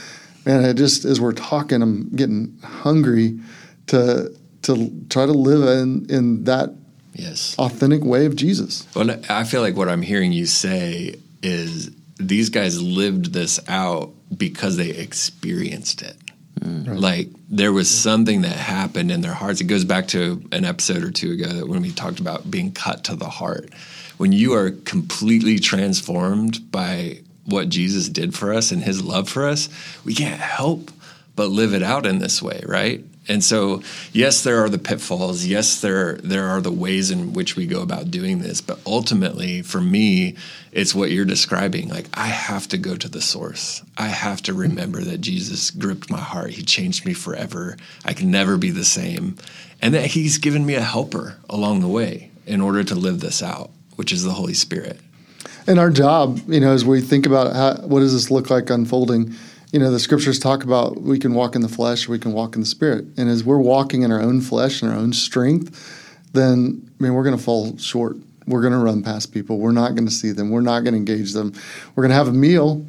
man, 0.46 0.64
I 0.64 0.74
just 0.74 1.06
as 1.06 1.20
we're 1.20 1.32
talking, 1.34 1.82
I'm 1.82 2.10
getting 2.16 2.60
hungry 2.64 3.40
to 3.88 4.32
to 4.64 4.92
try 5.10 5.26
to 5.26 5.32
live 5.32 5.64
in 5.80 6.06
in 6.10 6.44
that 6.44 6.76
Yes. 7.14 7.56
authentic 7.58 8.04
way 8.06 8.26
of 8.26 8.36
Jesus. 8.36 8.86
Well, 8.96 9.10
I 9.30 9.44
feel 9.44 9.62
like 9.62 9.76
what 9.76 9.90
I'm 9.90 10.02
hearing 10.02 10.32
you 10.32 10.46
say 10.46 11.16
is 11.44 11.90
these 12.18 12.50
guys 12.50 12.82
lived 12.82 13.34
this 13.34 13.60
out 13.68 14.12
because 14.38 14.78
they 14.78 14.92
experienced 14.92 16.02
it. 16.04 16.16
Like 16.64 17.30
there 17.50 17.74
was 17.74 17.90
something 17.90 18.42
that 18.42 18.56
happened 18.56 19.12
in 19.12 19.22
their 19.22 19.34
hearts. 19.34 19.62
It 19.62 19.66
goes 19.66 19.86
back 19.86 20.08
to 20.10 20.44
an 20.52 20.66
episode 20.66 21.04
or 21.04 21.12
two 21.12 21.32
ago 21.32 21.48
that 21.48 21.68
when 21.68 21.82
we 21.82 21.92
talked 21.92 22.20
about 22.20 22.50
being 22.50 22.72
cut 22.72 23.04
to 23.06 23.16
the 23.16 23.30
heart. 23.30 23.70
When 24.18 24.32
you 24.32 24.54
are 24.54 24.72
completely 24.72 25.58
transformed 25.58 26.72
by 26.72 27.22
what 27.46 27.70
Jesus 27.70 28.08
did 28.08 28.36
for 28.36 28.54
us 28.54 28.72
and 28.72 28.84
his 28.84 29.04
love 29.04 29.28
for 29.28 29.48
us, 29.48 29.70
we 30.06 30.14
can't 30.14 30.40
help 30.40 30.92
but 31.36 31.48
live 31.48 31.74
it 31.74 31.82
out 31.82 32.06
in 32.06 32.20
this 32.20 32.42
way, 32.42 32.62
right? 32.66 33.04
And 33.28 33.44
so, 33.44 33.84
yes, 34.12 34.44
there 34.44 34.64
are 34.64 34.70
the 34.70 34.80
pitfalls. 34.80 35.46
Yes, 35.46 35.80
there 35.80 36.16
there 36.16 36.48
are 36.48 36.60
the 36.60 36.72
ways 36.72 37.12
in 37.12 37.34
which 37.34 37.56
we 37.56 37.68
go 37.68 37.82
about 37.82 38.10
doing 38.10 38.40
this. 38.40 38.62
But 38.62 38.80
ultimately, 38.86 39.62
for 39.62 39.80
me, 39.80 40.36
it's 40.72 40.96
what 40.96 41.12
you're 41.12 41.26
describing. 41.26 41.90
Like 41.90 42.08
I 42.16 42.28
have 42.28 42.68
to 42.70 42.78
go 42.78 42.96
to 42.96 43.08
the 43.08 43.22
source. 43.22 43.84
I 43.96 44.08
have 44.08 44.42
to 44.44 44.54
remember 44.54 45.02
that 45.02 45.22
Jesus 45.22 45.70
gripped 45.70 46.10
my 46.10 46.20
heart. 46.20 46.52
He 46.52 46.64
changed 46.64 47.06
me 47.06 47.14
forever. 47.14 47.78
I 48.04 48.14
can 48.14 48.32
never 48.32 48.58
be 48.58 48.72
the 48.72 48.86
same, 48.86 49.38
and 49.82 49.94
that 49.94 50.08
He's 50.08 50.40
given 50.40 50.66
me 50.66 50.74
a 50.74 50.82
helper 50.82 51.38
along 51.48 51.82
the 51.82 51.88
way 51.88 52.32
in 52.48 52.60
order 52.60 52.84
to 52.84 52.96
live 52.96 53.20
this 53.20 53.44
out, 53.44 53.70
which 53.98 54.12
is 54.12 54.24
the 54.24 54.32
Holy 54.32 54.56
Spirit. 54.56 55.00
And 55.68 55.80
our 55.80 55.92
job, 55.92 56.42
you 56.48 56.60
know, 56.60 56.74
as 56.74 56.84
we 56.84 57.02
think 57.02 57.28
about 57.28 57.56
how, 57.56 57.88
what 57.88 58.00
does 58.00 58.14
this 58.14 58.32
look 58.32 58.50
like 58.50 58.70
unfolding, 58.72 59.36
you 59.72 59.80
know, 59.80 59.90
the 59.90 60.00
scriptures 60.00 60.38
talk 60.38 60.64
about 60.64 61.02
we 61.02 61.18
can 61.18 61.34
walk 61.34 61.56
in 61.56 61.62
the 61.62 61.70
flesh, 61.70 62.08
we 62.08 62.20
can 62.20 62.34
walk 62.34 62.56
in 62.56 62.62
the 62.62 62.68
spirit. 62.68 63.06
And 63.18 63.30
as 63.30 63.44
we're 63.44 63.60
walking 63.60 64.02
in 64.02 64.12
our 64.12 64.22
own 64.22 64.42
flesh 64.42 64.82
and 64.82 64.92
our 64.92 64.98
own 64.98 65.14
strength, 65.14 66.20
then, 66.34 66.90
I 67.00 67.04
mean, 67.04 67.14
we're 67.14 67.24
going 67.24 67.38
to 67.38 67.44
fall 67.44 67.78
short. 67.78 68.18
We're 68.48 68.62
going 68.62 68.74
to 68.74 68.80
run 68.80 69.04
past 69.04 69.34
people. 69.34 69.60
We're 69.60 69.72
not 69.72 69.96
going 69.96 70.06
to 70.06 70.14
see 70.14 70.32
them. 70.32 70.50
We're 70.50 70.62
not 70.62 70.82
going 70.82 70.94
to 70.94 70.98
engage 70.98 71.34
them. 71.34 71.54
We're 71.96 72.04
going 72.04 72.12
to 72.12 72.16
have 72.16 72.28
a 72.28 72.34
meal, 72.34 72.86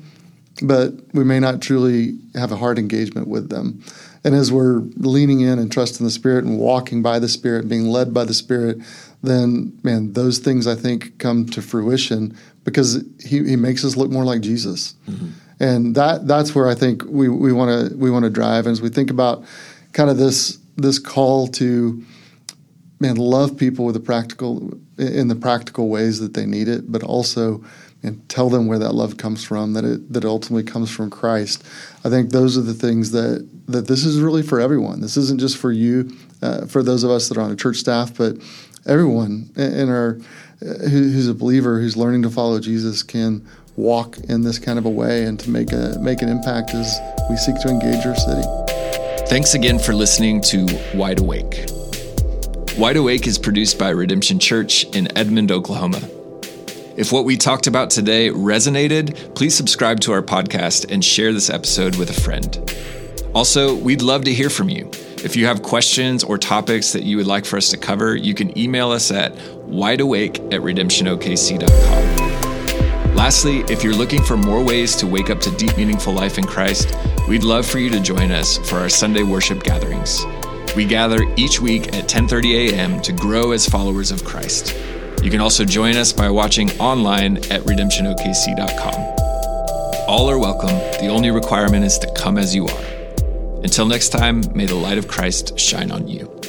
but 0.62 0.92
we 1.12 1.24
may 1.24 1.38
not 1.38 1.60
truly 1.60 2.18
have 2.34 2.52
a 2.52 2.56
heart 2.56 2.78
engagement 2.78 3.28
with 3.28 3.48
them. 3.48 3.82
And 4.24 4.34
as 4.34 4.52
we're 4.52 4.78
leaning 4.96 5.40
in 5.40 5.58
and 5.58 5.70
trusting 5.70 6.04
the 6.04 6.10
Spirit 6.10 6.44
and 6.44 6.58
walking 6.58 7.02
by 7.02 7.18
the 7.18 7.28
Spirit, 7.28 7.68
being 7.68 7.88
led 7.88 8.14
by 8.14 8.24
the 8.24 8.34
Spirit, 8.34 8.78
then, 9.22 9.78
man, 9.82 10.12
those 10.12 10.38
things 10.38 10.66
I 10.66 10.74
think 10.74 11.18
come 11.18 11.46
to 11.46 11.62
fruition 11.62 12.36
because 12.64 13.04
He, 13.24 13.44
he 13.44 13.56
makes 13.56 13.84
us 13.84 13.96
look 13.96 14.10
more 14.10 14.24
like 14.24 14.40
Jesus. 14.40 14.94
Mm-hmm. 15.08 15.30
And 15.62 15.94
that 15.94 16.26
that's 16.26 16.54
where 16.54 16.68
I 16.68 16.74
think 16.74 17.04
we 17.06 17.28
we 17.28 17.52
want 17.52 17.90
to 17.90 17.96
we 17.96 18.10
want 18.10 18.24
to 18.24 18.30
drive. 18.30 18.66
And 18.66 18.72
as 18.72 18.82
we 18.82 18.88
think 18.88 19.10
about 19.10 19.44
kind 19.92 20.10
of 20.10 20.18
this 20.18 20.58
this 20.76 20.98
call 20.98 21.46
to 21.46 22.04
man 22.98 23.16
love 23.16 23.56
people 23.56 23.84
with 23.84 23.94
the 23.94 24.00
practical 24.00 24.76
in 24.98 25.28
the 25.28 25.36
practical 25.36 25.88
ways 25.88 26.18
that 26.18 26.34
they 26.34 26.46
need 26.46 26.66
it, 26.66 26.90
but 26.90 27.04
also 27.04 27.64
and 28.02 28.28
tell 28.28 28.50
them 28.50 28.66
where 28.66 28.80
that 28.80 28.92
love 28.92 29.16
comes 29.16 29.44
from 29.44 29.74
that 29.74 29.84
it 29.84 30.12
that 30.12 30.24
it 30.24 30.28
ultimately 30.28 30.64
comes 30.64 30.90
from 30.90 31.08
Christ. 31.10 31.64
I 32.04 32.10
think 32.10 32.30
those 32.30 32.58
are 32.58 32.62
the 32.62 32.74
things 32.74 33.12
that 33.12 33.48
that 33.68 33.86
this 33.86 34.04
is 34.04 34.20
really 34.20 34.42
for 34.42 34.60
everyone. 34.60 35.00
This 35.00 35.16
isn't 35.16 35.38
just 35.38 35.56
for 35.56 35.70
you, 35.70 36.10
uh, 36.42 36.66
for 36.66 36.82
those 36.82 37.04
of 37.04 37.10
us 37.10 37.28
that 37.28 37.38
are 37.38 37.42
on 37.42 37.52
a 37.52 37.56
church 37.56 37.76
staff, 37.76 38.16
but 38.16 38.36
everyone 38.84 39.50
in 39.54 39.88
our 39.88 40.18
uh, 40.60 40.88
who's 40.88 41.28
a 41.28 41.34
believer 41.34 41.80
who's 41.80 41.96
learning 41.96 42.22
to 42.22 42.30
follow 42.30 42.58
Jesus 42.58 43.04
can 43.04 43.46
walk 43.76 44.18
in 44.28 44.42
this 44.42 44.58
kind 44.58 44.78
of 44.78 44.84
a 44.84 44.90
way 44.90 45.24
and 45.24 45.38
to 45.40 45.50
make 45.50 45.72
a 45.72 45.98
make 46.00 46.22
an 46.22 46.28
impact 46.28 46.74
as 46.74 46.98
we 47.30 47.36
seek 47.36 47.60
to 47.62 47.68
engage 47.68 48.04
our 48.06 48.16
city. 48.16 48.42
Thanks 49.28 49.54
again 49.54 49.78
for 49.78 49.94
listening 49.94 50.40
to 50.42 50.66
Wide 50.94 51.20
Awake. 51.20 51.66
Wide 52.78 52.96
Awake 52.96 53.26
is 53.26 53.38
produced 53.38 53.78
by 53.78 53.90
Redemption 53.90 54.38
Church 54.38 54.84
in 54.94 55.16
Edmond, 55.16 55.50
Oklahoma. 55.50 56.00
If 56.96 57.12
what 57.12 57.24
we 57.24 57.36
talked 57.36 57.66
about 57.66 57.90
today 57.90 58.28
resonated, 58.28 59.34
please 59.34 59.54
subscribe 59.54 60.00
to 60.00 60.12
our 60.12 60.22
podcast 60.22 60.90
and 60.90 61.02
share 61.02 61.32
this 61.32 61.48
episode 61.48 61.96
with 61.96 62.10
a 62.10 62.20
friend. 62.20 62.58
Also, 63.34 63.74
we'd 63.74 64.02
love 64.02 64.24
to 64.24 64.34
hear 64.34 64.50
from 64.50 64.68
you. 64.68 64.90
If 65.24 65.36
you 65.36 65.46
have 65.46 65.62
questions 65.62 66.22
or 66.24 66.36
topics 66.36 66.92
that 66.92 67.04
you 67.04 67.16
would 67.16 67.26
like 67.26 67.46
for 67.46 67.56
us 67.56 67.70
to 67.70 67.78
cover, 67.78 68.16
you 68.16 68.34
can 68.34 68.56
email 68.58 68.90
us 68.90 69.10
at 69.10 69.34
wideawake 69.66 70.52
at 70.52 70.60
redemptionokc.com. 70.60 72.31
Lastly, 73.22 73.60
if 73.68 73.84
you're 73.84 73.94
looking 73.94 74.20
for 74.20 74.36
more 74.36 74.64
ways 74.64 74.96
to 74.96 75.06
wake 75.06 75.30
up 75.30 75.38
to 75.42 75.50
deep, 75.52 75.76
meaningful 75.76 76.12
life 76.12 76.38
in 76.38 76.44
Christ, 76.44 76.96
we'd 77.28 77.44
love 77.44 77.64
for 77.64 77.78
you 77.78 77.88
to 77.88 78.00
join 78.00 78.32
us 78.32 78.58
for 78.68 78.80
our 78.80 78.88
Sunday 78.88 79.22
worship 79.22 79.62
gatherings. 79.62 80.26
We 80.74 80.84
gather 80.84 81.32
each 81.36 81.60
week 81.60 81.94
at 81.94 82.08
10:30 82.08 82.72
a.m. 82.72 83.00
to 83.00 83.12
grow 83.12 83.52
as 83.52 83.64
followers 83.64 84.10
of 84.10 84.24
Christ. 84.24 84.74
You 85.22 85.30
can 85.30 85.40
also 85.40 85.64
join 85.64 85.96
us 85.96 86.12
by 86.12 86.30
watching 86.30 86.72
online 86.80 87.36
at 87.52 87.62
redemptionokc.com. 87.62 88.98
All 90.08 90.28
are 90.28 90.40
welcome. 90.40 90.76
The 91.00 91.06
only 91.06 91.30
requirement 91.30 91.84
is 91.84 91.98
to 91.98 92.12
come 92.14 92.38
as 92.38 92.56
you 92.56 92.66
are. 92.66 92.84
Until 93.62 93.86
next 93.86 94.08
time, 94.08 94.42
may 94.52 94.66
the 94.66 94.74
light 94.74 94.98
of 94.98 95.06
Christ 95.06 95.56
shine 95.56 95.92
on 95.92 96.08
you. 96.08 96.41